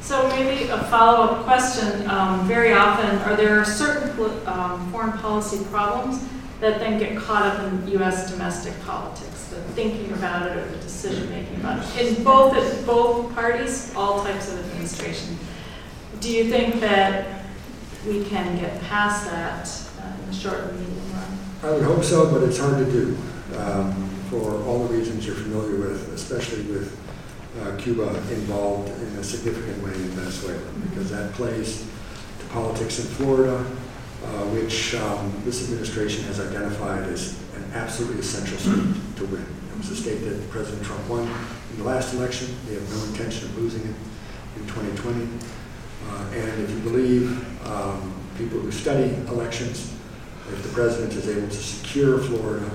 So 0.00 0.28
maybe 0.28 0.68
a 0.68 0.78
follow-up 0.84 1.44
question. 1.44 2.08
Um, 2.10 2.46
very 2.46 2.74
often, 2.74 3.16
are 3.20 3.36
there 3.36 3.64
certain 3.64 4.10
um, 4.46 4.92
foreign 4.92 5.12
policy 5.12 5.64
problems 5.70 6.22
that 6.60 6.78
then 6.78 6.98
get 6.98 7.16
caught 7.16 7.46
up 7.46 7.72
in 7.72 7.88
U.S. 7.92 8.30
domestic 8.30 8.78
politics, 8.84 9.48
the 9.48 9.56
thinking 9.72 10.12
about 10.12 10.50
it 10.50 10.58
or 10.58 10.66
the 10.66 10.76
decision-making 10.78 11.56
about 11.56 11.84
it, 11.96 12.18
in 12.18 12.22
both 12.22 12.54
both 12.86 13.34
parties, 13.34 13.94
all 13.96 14.22
types 14.22 14.52
of 14.52 14.58
administration? 14.58 15.38
Do 16.24 16.32
you 16.32 16.48
think 16.48 16.80
that 16.80 17.44
we 18.06 18.24
can 18.24 18.56
get 18.56 18.80
past 18.80 19.26
that 19.26 19.68
uh, 20.02 20.22
in 20.22 20.26
the 20.30 20.34
short 20.34 20.58
and 20.60 20.80
medium 20.80 21.12
run? 21.12 21.38
I 21.62 21.70
would 21.74 21.82
hope 21.82 22.02
so, 22.02 22.32
but 22.32 22.42
it's 22.44 22.56
hard 22.56 22.78
to 22.78 22.90
do 22.90 23.14
um, 23.58 24.08
for 24.30 24.62
all 24.64 24.86
the 24.88 24.94
reasons 24.94 25.26
you're 25.26 25.34
familiar 25.34 25.76
with, 25.76 26.14
especially 26.14 26.62
with 26.62 26.98
uh, 27.60 27.76
Cuba 27.76 28.08
involved 28.32 28.88
in 29.02 29.08
a 29.18 29.22
significant 29.22 29.84
way 29.84 29.92
in 29.92 30.08
Venezuela, 30.16 30.72
because 30.88 31.10
that 31.10 31.34
plays 31.34 31.86
to 32.38 32.46
politics 32.46 33.00
in 33.00 33.04
Florida, 33.04 33.58
uh, 33.58 34.44
which 34.46 34.94
um, 34.94 35.30
this 35.44 35.62
administration 35.64 36.24
has 36.24 36.40
identified 36.40 37.02
as 37.02 37.38
an 37.54 37.70
absolutely 37.74 38.20
essential 38.20 38.56
state 38.56 39.16
to 39.16 39.26
win. 39.26 39.44
It 39.72 39.76
was 39.76 39.90
a 39.90 39.96
state 39.96 40.24
that 40.24 40.48
President 40.48 40.86
Trump 40.86 41.06
won 41.06 41.28
in 41.72 41.76
the 41.76 41.84
last 41.84 42.14
election. 42.14 42.48
They 42.66 42.76
have 42.76 42.90
no 42.96 43.04
intention 43.12 43.50
of 43.50 43.58
losing 43.58 43.82
it 43.82 43.94
in 44.56 44.66
2020. 44.68 45.28
Uh, 46.08 46.24
and 46.34 46.62
if 46.62 46.70
you 46.70 46.78
believe 46.80 47.66
um, 47.66 48.12
people 48.38 48.58
who 48.60 48.70
study 48.70 49.14
elections, 49.28 49.94
if 50.52 50.62
the 50.62 50.68
president 50.70 51.12
is 51.14 51.28
able 51.28 51.48
to 51.48 51.54
secure 51.54 52.18
Florida, 52.18 52.68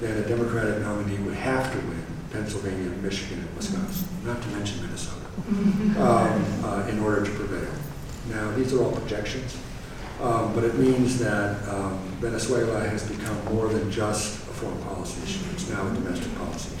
then 0.00 0.16
a 0.22 0.28
Democratic 0.28 0.78
nominee 0.80 1.18
would 1.24 1.34
have 1.34 1.70
to 1.72 1.78
win 1.78 2.04
Pennsylvania, 2.32 2.90
Michigan, 3.02 3.40
and 3.40 3.56
Wisconsin, 3.56 4.08
not 4.24 4.40
to 4.42 4.48
mention 4.50 4.80
Minnesota, 4.82 5.26
um, 6.00 6.64
uh, 6.64 6.86
in 6.88 7.00
order 7.00 7.24
to 7.24 7.30
prevail. 7.32 7.70
Now, 8.28 8.50
these 8.52 8.72
are 8.72 8.82
all 8.84 8.92
projections, 8.92 9.58
um, 10.22 10.54
but 10.54 10.62
it 10.64 10.76
means 10.78 11.18
that 11.18 11.68
um, 11.68 11.98
Venezuela 12.20 12.80
has 12.88 13.08
become 13.10 13.36
more 13.46 13.68
than 13.68 13.90
just 13.90 14.36
a 14.48 14.52
foreign 14.52 14.80
policy 14.84 15.20
issue. 15.24 15.44
It's 15.52 15.68
now 15.68 15.86
a 15.86 15.92
domestic 15.94 16.34
policy. 16.36 16.76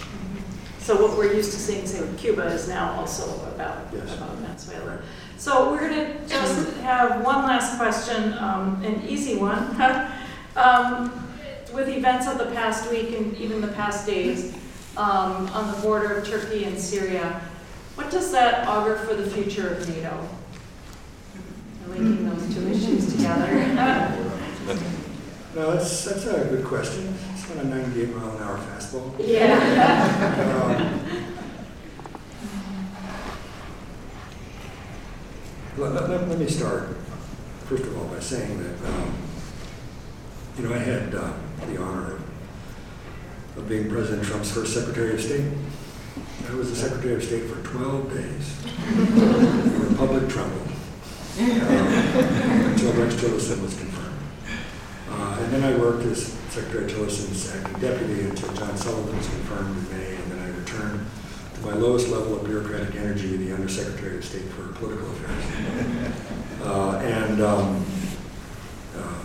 So 0.78 1.00
what 1.06 1.16
we're 1.18 1.34
used 1.34 1.52
to 1.52 1.58
seeing, 1.58 1.86
say 1.86 2.00
with 2.00 2.18
Cuba, 2.18 2.44
is 2.46 2.68
now 2.68 2.92
also 2.92 3.24
about, 3.48 3.86
Yes. 3.92 4.16
about 4.16 4.36
Venezuela. 4.36 5.00
So 5.40 5.72
we're 5.72 5.88
going 5.88 5.94
to 5.94 6.28
just 6.28 6.76
have 6.80 7.24
one 7.24 7.46
last 7.46 7.78
question, 7.78 8.34
um, 8.34 8.82
an 8.84 9.02
easy 9.08 9.36
one. 9.36 9.74
Um, 10.56 11.12
With 11.72 11.88
events 11.88 12.26
of 12.26 12.36
the 12.36 12.46
past 12.46 12.90
week 12.90 13.16
and 13.16 13.36
even 13.36 13.60
the 13.60 13.68
past 13.68 14.04
days 14.04 14.52
um, 14.96 15.46
on 15.54 15.72
the 15.72 15.80
border 15.80 16.16
of 16.16 16.26
Turkey 16.26 16.64
and 16.64 16.76
Syria, 16.76 17.40
what 17.94 18.10
does 18.10 18.32
that 18.32 18.66
augur 18.66 18.96
for 18.96 19.14
the 19.14 19.30
future 19.30 19.74
of 19.74 19.88
NATO? 19.88 20.28
Linking 21.86 22.28
those 22.28 22.52
two 22.52 22.68
issues 22.68 23.14
together. 23.14 23.46
No, 25.54 25.70
that's, 25.72 26.04
that's 26.04 26.26
a 26.26 26.46
good 26.50 26.64
question. 26.64 27.14
It's 27.32 27.48
not 27.48 27.64
a 27.64 27.68
98 27.68 28.16
mile 28.16 28.36
an 28.36 28.42
hour 28.42 28.58
fastball. 28.58 29.14
Yeah. 29.20 31.36
Let, 35.80 35.94
let- 36.10 36.28
let- 36.28 36.38
me 36.38 36.46
start, 36.46 36.88
first 37.66 37.84
of 37.84 37.96
all, 37.96 38.04
by 38.04 38.20
saying 38.20 38.62
that, 38.62 38.88
um, 38.88 39.14
you 40.58 40.68
know, 40.68 40.74
I 40.74 40.78
had 40.78 41.14
uh, 41.14 41.32
the 41.66 41.80
honor 41.80 42.16
of, 42.16 42.22
of 43.58 43.68
being 43.68 43.88
President 43.88 44.26
Trump's 44.26 44.50
first 44.52 44.74
Secretary 44.74 45.14
of 45.14 45.20
State. 45.22 45.46
I 46.50 46.54
was 46.54 46.68
the 46.70 46.76
Secretary 46.76 47.14
of 47.14 47.22
State 47.24 47.44
for 47.44 47.62
12 47.66 48.12
days. 48.12 48.62
The 49.88 49.94
public 49.96 50.28
trembled 50.28 50.68
um, 51.38 51.46
until 52.72 52.92
Rex 52.94 53.14
Tillerson 53.14 53.62
was 53.62 53.78
confirmed. 53.78 54.18
Uh, 55.10 55.38
And 55.40 55.52
then 55.52 55.62
I 55.64 55.78
worked 55.78 56.04
as 56.06 56.26
Secretary 56.50 56.90
Tillerson's 56.90 57.50
acting 57.54 57.80
deputy 57.80 58.22
until 58.22 58.52
John 58.54 58.76
Sullivan 58.76 59.16
was 59.16 59.28
confirmed 59.28 59.76
in 59.78 59.98
May, 59.98 60.14
and 60.16 60.32
then 60.32 60.38
I 60.40 60.48
returned 60.58 61.06
my 61.62 61.74
lowest 61.74 62.08
level 62.08 62.36
of 62.36 62.44
bureaucratic 62.44 62.94
energy, 62.96 63.36
the 63.36 63.52
Undersecretary 63.52 64.18
of 64.18 64.24
State 64.24 64.48
for 64.52 64.68
Political 64.78 65.10
Affairs. 65.10 66.12
Uh, 66.62 66.92
And, 67.02 67.40
um, 67.40 67.82
um, 68.98 69.24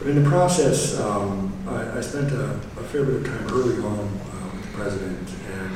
but 0.00 0.08
in 0.08 0.20
the 0.20 0.28
process, 0.28 0.98
um, 0.98 1.52
I 1.68 1.98
I 1.98 2.00
spent 2.00 2.32
a 2.32 2.58
a 2.76 2.82
fair 2.90 3.04
bit 3.04 3.14
of 3.22 3.24
time 3.24 3.46
early 3.54 3.76
on 3.78 4.00
uh, 4.02 4.50
with 4.52 4.62
the 4.66 4.72
President, 4.76 5.28
and 5.54 5.70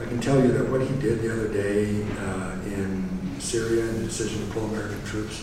I 0.00 0.04
can 0.04 0.20
tell 0.20 0.38
you 0.40 0.52
that 0.52 0.70
what 0.70 0.80
he 0.80 0.94
did 1.02 1.22
the 1.22 1.32
other 1.34 1.48
day 1.52 2.06
uh, 2.22 2.52
in 2.78 3.10
Syria 3.40 3.82
and 3.88 3.98
the 3.98 4.04
decision 4.04 4.46
to 4.46 4.52
pull 4.54 4.64
American 4.66 5.02
troops 5.04 5.42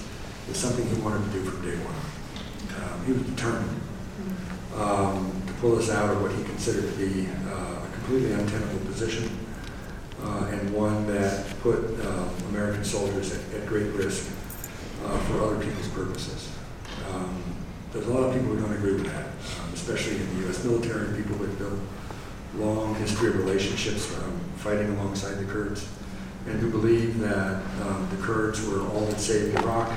is 0.49 0.55
something 0.55 0.87
he 0.87 0.95
wanted 1.01 1.21
to 1.27 1.31
do 1.37 1.43
from 1.43 1.59
day 1.69 1.75
one. 1.83 1.99
Um, 2.79 3.05
He 3.05 3.11
was 3.11 3.23
determined 3.35 3.81
um, 4.79 5.43
to 5.45 5.53
pull 5.59 5.77
us 5.77 5.89
out 5.89 6.09
of 6.09 6.21
what 6.23 6.31
he 6.31 6.41
considered 6.43 6.87
to 6.91 6.95
be 6.97 7.27
uh, 7.51 7.83
a 7.83 7.89
completely 7.99 8.31
untenable 8.31 8.79
position 8.99 9.29
uh, 10.23 10.49
and 10.51 10.73
one 10.73 11.07
that 11.07 11.47
put 11.61 11.79
uh, 12.01 12.29
American 12.49 12.83
soldiers 12.83 13.33
at, 13.33 13.53
at 13.53 13.65
great 13.65 13.87
risk 13.93 14.29
uh, 15.05 15.17
for 15.19 15.41
other 15.41 15.63
people's 15.63 15.87
purposes. 15.89 16.53
Um, 17.09 17.41
there's 17.93 18.07
a 18.07 18.13
lot 18.13 18.23
of 18.27 18.33
people 18.33 18.49
who 18.49 18.59
don't 18.59 18.73
agree 18.73 18.93
with 18.93 19.05
that, 19.05 19.27
um, 19.61 19.73
especially 19.73 20.17
in 20.17 20.35
the 20.35 20.47
U.S. 20.47 20.65
military, 20.65 21.15
people 21.15 21.37
with 21.37 21.57
built 21.57 21.79
long 22.55 22.93
history 22.95 23.29
of 23.29 23.37
relationships 23.37 24.13
um, 24.17 24.37
fighting 24.57 24.89
alongside 24.97 25.35
the 25.35 25.45
Kurds, 25.45 25.87
and 26.45 26.59
who 26.59 26.69
believe 26.69 27.19
that 27.19 27.63
um, 27.83 28.07
the 28.11 28.21
Kurds 28.21 28.67
were 28.67 28.81
all 28.89 29.05
that 29.05 29.19
saved 29.19 29.57
Iraq 29.59 29.93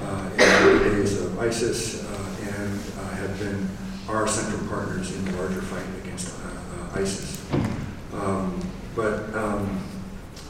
uh, 0.00 0.30
in 0.32 0.78
the 0.78 0.84
days 0.84 1.20
of 1.20 1.38
ISIS 1.38 2.04
uh, 2.04 2.36
and 2.40 2.80
uh, 2.98 3.16
have 3.16 3.38
been 3.38 3.68
our 4.08 4.26
central 4.26 4.66
partners 4.68 5.14
in 5.14 5.24
the 5.26 5.32
larger 5.32 5.60
fight 5.60 5.86
against 6.02 6.34
uh, 6.40 6.98
ISIS. 6.98 7.44
But, 8.94 9.34
um, 9.34 9.80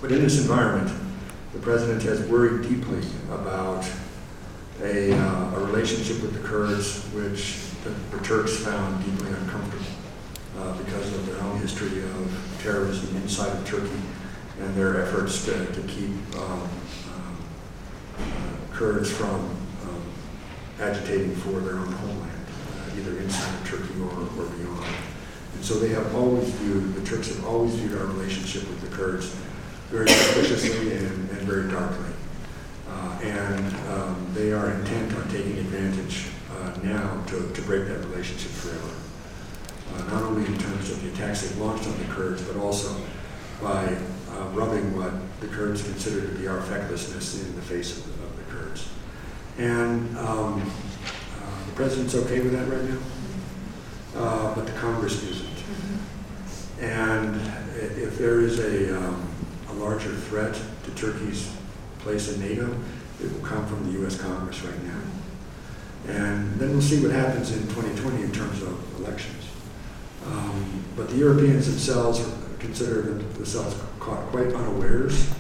but 0.01 0.13
in 0.13 0.21
this 0.21 0.41
environment, 0.41 0.95
the 1.53 1.59
president 1.61 2.03
has 2.03 2.21
worried 2.29 2.69
deeply 2.69 3.03
about 3.31 3.89
a, 4.83 5.13
uh, 5.13 5.57
a 5.57 5.61
relationship 5.61 6.21
with 6.21 6.35
the 6.35 6.47
Kurds, 6.47 7.05
which 7.15 7.59
the, 7.85 7.91
the 8.17 8.23
Turks 8.23 8.57
found 8.57 9.03
deeply 9.05 9.29
uncomfortable 9.29 9.87
uh, 10.59 10.77
because 10.79 11.13
of 11.15 11.27
their 11.27 11.41
own 11.43 11.59
history 11.59 12.03
of 12.03 12.59
terrorism 12.61 13.17
inside 13.17 13.57
of 13.57 13.67
Turkey 13.67 14.01
and 14.61 14.75
their 14.75 15.03
efforts 15.03 15.45
to, 15.47 15.67
to 15.67 15.81
keep 15.83 16.11
um, 16.37 16.69
uh, 18.19 18.23
Kurds 18.73 19.11
from 19.11 19.35
um, 19.35 20.03
agitating 20.81 21.35
for 21.37 21.61
their 21.61 21.77
own 21.77 21.93
homeland, 21.93 22.47
uh, 22.77 22.99
either 22.99 23.19
inside 23.19 23.55
of 23.55 23.69
Turkey 23.69 23.95
or, 24.01 24.43
or 24.43 24.47
beyond. 24.51 24.87
And 25.55 25.65
so 25.65 25.79
they 25.79 25.89
have 25.91 26.15
always 26.15 26.49
viewed, 26.51 26.95
the 26.95 27.05
Turks 27.05 27.29
have 27.29 27.45
always 27.47 27.75
viewed 27.75 27.99
our 27.99 28.07
relationship 28.07 28.69
with 28.69 28.81
the 28.81 28.95
Kurds 28.95 29.35
very 29.91 30.09
suspiciously 30.09 30.97
and, 30.97 31.31
and 31.31 31.41
very 31.43 31.71
darkly. 31.71 32.11
Uh, 32.89 33.19
and 33.23 33.77
um, 33.91 34.27
they 34.35 34.53
are 34.53 34.73
intent 34.73 35.15
on 35.17 35.29
taking 35.29 35.59
advantage 35.59 36.27
uh, 36.53 36.75
now 36.83 37.23
to, 37.27 37.51
to 37.53 37.63
break 37.63 37.87
that 37.87 37.99
relationship 38.07 38.51
forever. 38.51 38.95
Uh, 39.95 40.15
not 40.15 40.23
only 40.23 40.45
in 40.47 40.59
terms 40.59 40.91
of 40.91 41.03
the 41.03 41.13
attacks 41.13 41.43
they've 41.43 41.59
launched 41.59 41.87
on 41.87 41.97
the 41.99 42.05
Kurds, 42.13 42.43
but 42.43 42.57
also 42.57 42.97
by 43.63 43.97
uh, 44.31 44.49
rubbing 44.49 44.97
what 44.97 45.13
the 45.41 45.47
Kurds 45.47 45.83
consider 45.83 46.23
to 46.23 46.35
be 46.39 46.47
our 46.47 46.61
fecklessness 46.63 47.47
in 47.47 47.55
the 47.55 47.63
face 47.63 47.97
of 47.97 48.05
the, 48.05 48.25
of 48.25 48.37
the 48.37 48.43
Kurds. 48.53 48.89
And 49.59 50.17
um, 50.19 50.61
uh, 50.61 51.67
the 51.67 51.73
president's 51.73 52.15
okay 52.15 52.41
with 52.41 52.53
that 52.53 52.69
right 52.69 52.85
now, 52.85 52.99
uh, 54.17 54.55
but 54.55 54.67
the 54.67 54.73
Congress 54.73 55.23
isn't. 55.23 55.44
And 56.81 57.41
if 57.77 58.19
there 58.19 58.41
is 58.41 58.59
a, 58.59 58.97
um, 58.99 59.29
a 59.69 59.73
larger 59.75 60.15
threat 60.15 60.55
to 60.85 60.91
Turkey's 60.93 61.55
place 62.01 62.33
in 62.33 62.41
NATO, 62.41 62.77
it 63.23 63.33
will 63.33 63.47
come 63.47 63.67
from 63.67 63.87
the 63.87 64.01
U.S. 64.01 64.21
Congress 64.21 64.61
right 64.63 64.83
now. 64.85 65.01
And 66.07 66.59
then 66.59 66.71
we'll 66.71 66.83
see 66.83 67.01
what 67.01 67.13
happens 67.13 67.53
in 67.53 67.63
2020 67.69 68.23
in 68.23 68.33
terms 68.33 68.63
of 68.63 69.01
elections. 69.01 69.49
Um, 70.27 70.85
but 70.97 71.09
the 71.09 71.17
Europeans 71.17 71.67
themselves 71.67 72.27
consider 72.59 73.03
themselves 73.03 73.77
caught 74.01 74.27
quite 74.29 74.53
unawares 74.53 75.31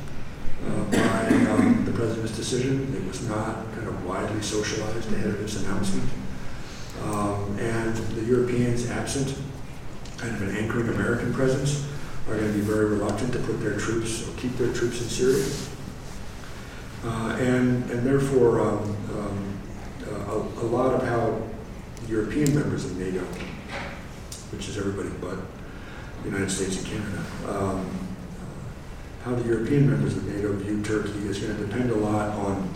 uh, 0.66 0.84
by 0.84 1.26
um, 1.50 1.84
the 1.84 1.92
president's 1.92 2.36
decision. 2.36 2.94
It 2.94 3.06
was 3.06 3.26
not 3.28 3.70
kind 3.74 3.88
of 3.88 4.04
widely 4.04 4.42
socialized 4.42 5.12
ahead 5.12 5.28
of 5.28 5.40
its 5.42 5.56
announcement. 5.62 6.08
Um, 7.02 7.58
and 7.58 7.96
the 7.96 8.24
Europeans, 8.24 8.88
absent 8.90 9.36
kind 10.24 10.42
of 10.42 10.48
an 10.48 10.56
anchoring 10.56 10.88
American 10.88 11.34
presence, 11.34 11.86
are 12.28 12.36
going 12.36 12.50
to 12.50 12.58
be 12.58 12.64
very 12.64 12.86
reluctant 12.86 13.32
to 13.32 13.38
put 13.40 13.60
their 13.60 13.76
troops 13.76 14.26
or 14.26 14.32
keep 14.38 14.56
their 14.56 14.72
troops 14.72 15.02
in 15.02 15.08
Syria. 15.08 15.44
Uh, 17.04 17.36
and, 17.38 17.90
and 17.90 18.06
therefore, 18.06 18.62
um, 18.62 18.96
um, 19.14 19.60
uh, 20.08 20.32
a, 20.32 20.36
a 20.62 20.66
lot 20.66 20.94
of 20.94 21.06
how 21.06 21.42
European 22.08 22.54
members 22.54 22.86
of 22.86 22.96
NATO, 22.98 23.20
which 24.52 24.68
is 24.68 24.78
everybody 24.78 25.10
but 25.20 25.36
the 26.22 26.30
United 26.30 26.50
States 26.50 26.78
and 26.78 26.86
Canada, 26.86 27.24
um, 27.48 27.90
how 29.22 29.34
the 29.34 29.44
European 29.44 29.90
members 29.90 30.16
of 30.16 30.26
NATO 30.26 30.52
view 30.54 30.82
Turkey 30.82 31.28
is 31.28 31.38
going 31.40 31.56
to 31.56 31.66
depend 31.66 31.90
a 31.90 31.96
lot 31.96 32.30
on 32.30 32.72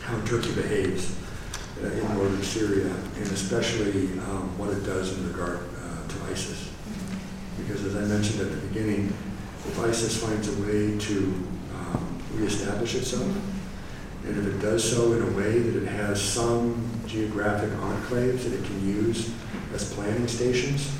how 0.00 0.18
Turkey 0.24 0.54
behaves 0.54 1.14
uh, 1.82 1.86
in 1.86 2.14
northern 2.14 2.42
Syria, 2.42 2.94
and 3.16 3.26
especially 3.26 4.18
um, 4.20 4.56
what 4.56 4.70
it 4.70 4.84
does 4.84 5.16
in 5.18 5.26
regard 5.28 5.58
uh, 5.58 5.79
ISIS. 6.30 6.70
Because 7.58 7.84
as 7.84 7.96
I 7.96 8.00
mentioned 8.02 8.40
at 8.40 8.50
the 8.50 8.66
beginning, 8.68 9.12
if 9.66 9.78
ISIS 9.80 10.22
finds 10.22 10.48
a 10.48 10.62
way 10.62 10.98
to 10.98 11.16
um, 11.74 12.22
reestablish 12.34 12.94
itself, 12.94 13.36
and 14.24 14.38
if 14.38 14.46
it 14.46 14.60
does 14.60 14.88
so 14.88 15.12
in 15.14 15.22
a 15.22 15.36
way 15.36 15.58
that 15.58 15.82
it 15.82 15.86
has 15.88 16.20
some 16.20 16.90
geographic 17.06 17.70
enclaves 17.70 18.44
that 18.44 18.52
it 18.52 18.64
can 18.64 18.86
use 18.86 19.32
as 19.74 19.92
planning 19.94 20.28
stations 20.28 20.92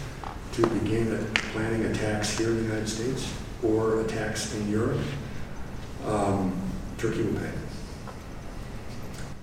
to 0.52 0.66
begin 0.68 1.26
planning 1.52 1.84
attacks 1.84 2.36
here 2.36 2.48
in 2.48 2.56
the 2.56 2.62
United 2.62 2.88
States 2.88 3.32
or 3.62 4.00
attacks 4.00 4.54
in 4.54 4.70
Europe, 4.70 4.98
um, 6.06 6.58
Turkey 6.98 7.22
will 7.22 7.38
pay. 7.40 7.50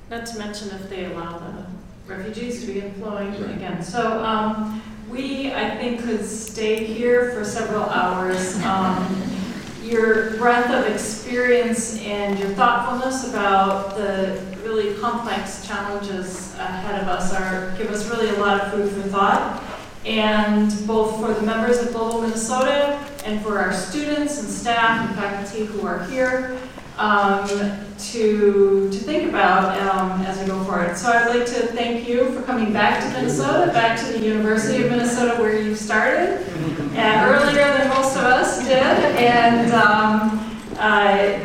Not 0.09 0.25
to 0.25 0.39
mention 0.39 0.69
if 0.71 0.89
they 0.89 1.05
allow 1.05 1.37
the 1.37 1.65
refugees 2.07 2.61
to 2.61 2.67
be 2.73 2.79
employed 2.79 3.39
Right. 3.39 3.55
again. 3.55 3.83
So 3.83 4.23
um, 4.23 4.81
we, 5.09 5.53
I 5.53 5.77
think, 5.77 6.01
could 6.01 6.25
stay 6.25 6.83
here 6.83 7.31
for 7.31 7.45
several 7.45 7.83
hours. 7.83 8.57
Um, 8.63 9.23
Your 9.81 10.31
breadth 10.31 10.69
of 10.69 10.91
experience 10.93 11.97
and 12.01 12.37
your 12.37 12.49
thoughtfulness 12.49 13.29
about 13.29 13.95
the 13.95 14.43
really 14.61 14.93
complex 14.95 15.65
challenges 15.65 16.53
ahead 16.55 17.01
of 17.01 17.07
us 17.07 17.33
are, 17.33 17.73
give 17.77 17.89
us 17.89 18.09
really 18.09 18.27
a 18.35 18.39
lot 18.39 18.59
of 18.59 18.73
food 18.73 18.91
for 18.91 19.07
thought. 19.07 19.63
And 20.05 20.69
both 20.85 21.21
for 21.21 21.33
the 21.33 21.41
members 21.41 21.77
of 21.79 21.93
Global 21.93 22.21
Minnesota 22.21 22.99
and 23.23 23.41
for 23.41 23.59
our 23.59 23.71
students 23.71 24.39
and 24.39 24.49
staff 24.49 25.07
and 25.07 25.17
faculty 25.17 25.65
who 25.65 25.87
are 25.87 26.03
here, 26.05 26.59
um, 26.97 27.47
to, 27.47 28.89
to 28.89 28.97
think 28.97 29.29
about 29.29 29.79
um, 29.81 30.21
as 30.21 30.39
we 30.39 30.47
go 30.47 30.63
forward. 30.63 30.97
So 30.97 31.11
I'd 31.11 31.29
like 31.29 31.45
to 31.47 31.67
thank 31.67 32.07
you 32.07 32.31
for 32.31 32.41
coming 32.43 32.73
back 32.73 33.01
to 33.03 33.09
Minnesota, 33.09 33.71
back 33.71 33.99
to 33.99 34.05
the 34.13 34.19
University 34.19 34.83
of 34.83 34.91
Minnesota 34.91 35.39
where 35.41 35.59
you 35.59 35.75
started, 35.75 36.45
and 36.95 37.31
earlier 37.31 37.65
than 37.77 37.89
most 37.89 38.15
of 38.17 38.23
us 38.23 38.59
did. 38.63 38.73
And 38.73 39.71
um, 39.73 40.61
uh, 40.77 41.39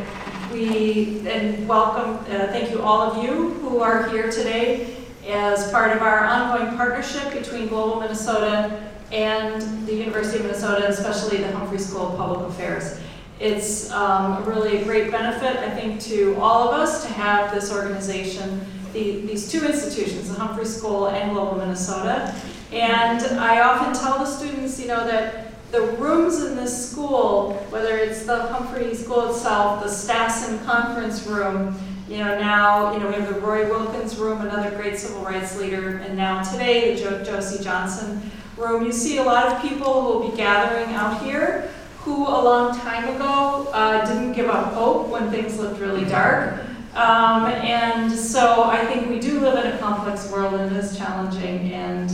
we 0.53 1.27
and 1.29 1.67
welcome, 1.69 2.17
uh, 2.33 2.49
thank 2.49 2.71
you 2.71 2.83
all 2.83 3.01
of 3.01 3.25
you 3.25 3.51
who 3.55 3.81
are 3.81 4.09
here 4.11 4.31
today 4.31 4.97
as 5.27 5.71
part 5.71 5.95
of 5.97 6.03
our 6.03 6.25
ongoing 6.25 6.77
partnership 6.77 7.33
between 7.33 7.69
Global 7.69 8.01
Minnesota 8.01 8.91
and 9.13 9.87
the 9.87 9.95
University 9.95 10.39
of 10.39 10.45
Minnesota, 10.45 10.89
especially 10.89 11.39
the 11.39 11.53
Humphrey 11.53 11.79
School 11.79 12.09
of 12.09 12.17
Public 12.17 12.49
Affairs. 12.49 12.99
It's 13.43 13.90
um, 13.90 14.45
really 14.45 14.76
a 14.76 14.84
great 14.84 15.11
benefit, 15.11 15.57
I 15.57 15.70
think, 15.70 16.01
to 16.03 16.36
all 16.36 16.68
of 16.68 16.78
us 16.78 17.05
to 17.05 17.12
have 17.12 17.53
this 17.53 17.72
organization, 17.72 18.64
the, 18.93 19.22
these 19.22 19.51
two 19.51 19.66
institutions, 19.66 20.28
the 20.28 20.38
Humphrey 20.38 20.64
School 20.64 21.09
and 21.09 21.32
Global 21.32 21.57
Minnesota. 21.57 22.32
And 22.70 23.20
I 23.40 23.62
often 23.62 24.01
tell 24.01 24.18
the 24.18 24.26
students, 24.26 24.80
you 24.80 24.86
know, 24.86 25.05
that 25.09 25.53
the 25.72 25.80
rooms 25.97 26.40
in 26.45 26.55
this 26.55 26.90
school, 26.90 27.55
whether 27.70 27.97
it's 27.97 28.24
the 28.26 28.43
Humphrey 28.43 28.95
School 28.95 29.30
itself, 29.30 29.82
the 29.82 29.90
Stassen 29.90 30.64
Conference 30.64 31.26
Room, 31.26 31.76
you 32.09 32.18
know, 32.18 32.38
now, 32.38 32.93
you 32.93 33.01
know, 33.01 33.09
we 33.09 33.14
have 33.14 33.34
the 33.34 33.40
Roy 33.40 33.68
Wilkins 33.68 34.18
Room, 34.18 34.43
another 34.43 34.70
great 34.76 34.97
civil 34.97 35.24
rights 35.24 35.59
leader, 35.59 35.97
and 35.97 36.16
now 36.16 36.45
today, 36.45 36.95
the 36.95 37.01
jo- 37.01 37.24
Josie 37.24 37.64
Johnson 37.64 38.30
Room. 38.57 38.84
You 38.86 38.93
see 38.93 39.16
a 39.16 39.24
lot 39.24 39.47
of 39.47 39.61
people 39.61 40.01
who 40.01 40.18
will 40.20 40.30
be 40.30 40.36
gathering 40.36 40.95
out 40.95 41.20
here 41.24 41.72
who 42.05 42.27
a 42.27 42.41
long 42.43 42.77
time 42.79 43.15
ago 43.15 43.69
uh, 43.73 44.05
didn't 44.07 44.33
give 44.33 44.49
up 44.51 44.73
hope 44.75 45.09
when 45.09 45.31
things 45.31 45.59
looked 45.59 45.81
really 45.81 46.05
dark. 46.05 46.61
Um, 46.95 47.47
and 47.47 48.13
so 48.13 48.65
I 48.65 48.85
think 48.87 49.09
we 49.09 49.19
do 49.19 49.41
live 49.41 49.65
in 49.65 49.73
a 49.73 49.79
complex 49.79 50.31
world 50.31 50.55
and 50.55 50.75
it 50.75 50.85
is 50.85 50.97
challenging, 50.99 51.73
and 51.73 52.13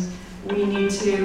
we 0.51 0.65
need 0.65 0.91
to 0.91 1.17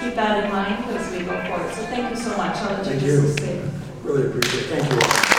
keep 0.00 0.14
that 0.16 0.44
in 0.44 0.50
mind 0.50 0.84
as 0.86 1.12
we 1.12 1.24
go 1.24 1.40
forward. 1.46 1.72
So 1.74 1.82
thank 1.86 2.10
you 2.10 2.16
so 2.16 2.36
much. 2.36 2.56
I'll 2.56 2.72
let 2.76 2.86
Thank 2.86 3.02
you 3.02 3.08
you. 3.12 3.22
just 3.22 3.38
say. 3.40 3.62
Really 4.02 4.28
appreciate 4.28 4.64
it. 4.64 4.66
Thank 4.66 4.90
you 4.92 4.98
all. 4.98 5.37